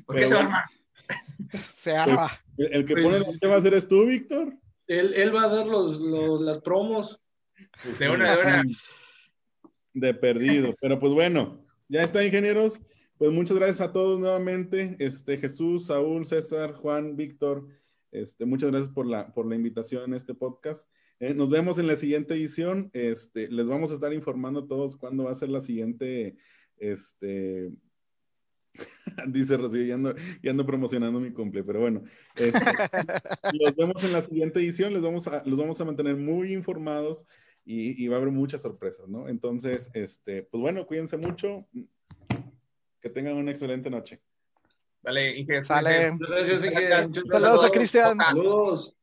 [0.06, 0.58] ¿Por Pero qué se va a bueno.
[0.58, 1.66] armar?
[1.78, 2.32] Se arma.
[2.58, 4.54] El el que Pues- pone la tema eres tú, Víctor.
[4.88, 7.22] Él, él va a dar los, los- las promos.
[7.84, 8.64] Pues De una, de una.
[9.94, 10.74] De perdido.
[10.82, 12.82] Pero pues bueno, ya está, ingenieros.
[13.18, 14.96] Pues muchas gracias a todos nuevamente.
[15.00, 17.68] Este, Jesús, Saúl, César, Juan, Víctor.
[18.14, 20.88] Este, muchas gracias por la, por la invitación a este podcast.
[21.20, 22.92] Eh, nos vemos en la siguiente edición.
[22.94, 26.38] Este, les vamos a estar informando a todos cuándo va a ser la siguiente.
[26.78, 27.72] Este,
[29.28, 32.04] dice Rocío, ya ando, ya ando promocionando mi cumple, pero bueno.
[32.36, 32.60] Este,
[33.60, 34.94] los vemos en la siguiente edición.
[34.94, 37.26] Les vamos a, los vamos a mantener muy informados
[37.66, 39.28] y, y va a haber muchas sorpresas, ¿no?
[39.28, 41.68] Entonces, este, pues bueno, cuídense mucho.
[43.02, 44.22] Que tengan una excelente noche.
[45.04, 45.62] Vale, Inge.
[45.62, 46.18] Sale.
[46.18, 46.82] Gracias, Inge.
[46.82, 47.10] Gracias.
[47.10, 47.72] Muchas gracias Saludos a.
[47.72, 48.18] Cristian.
[48.18, 48.96] Saludos.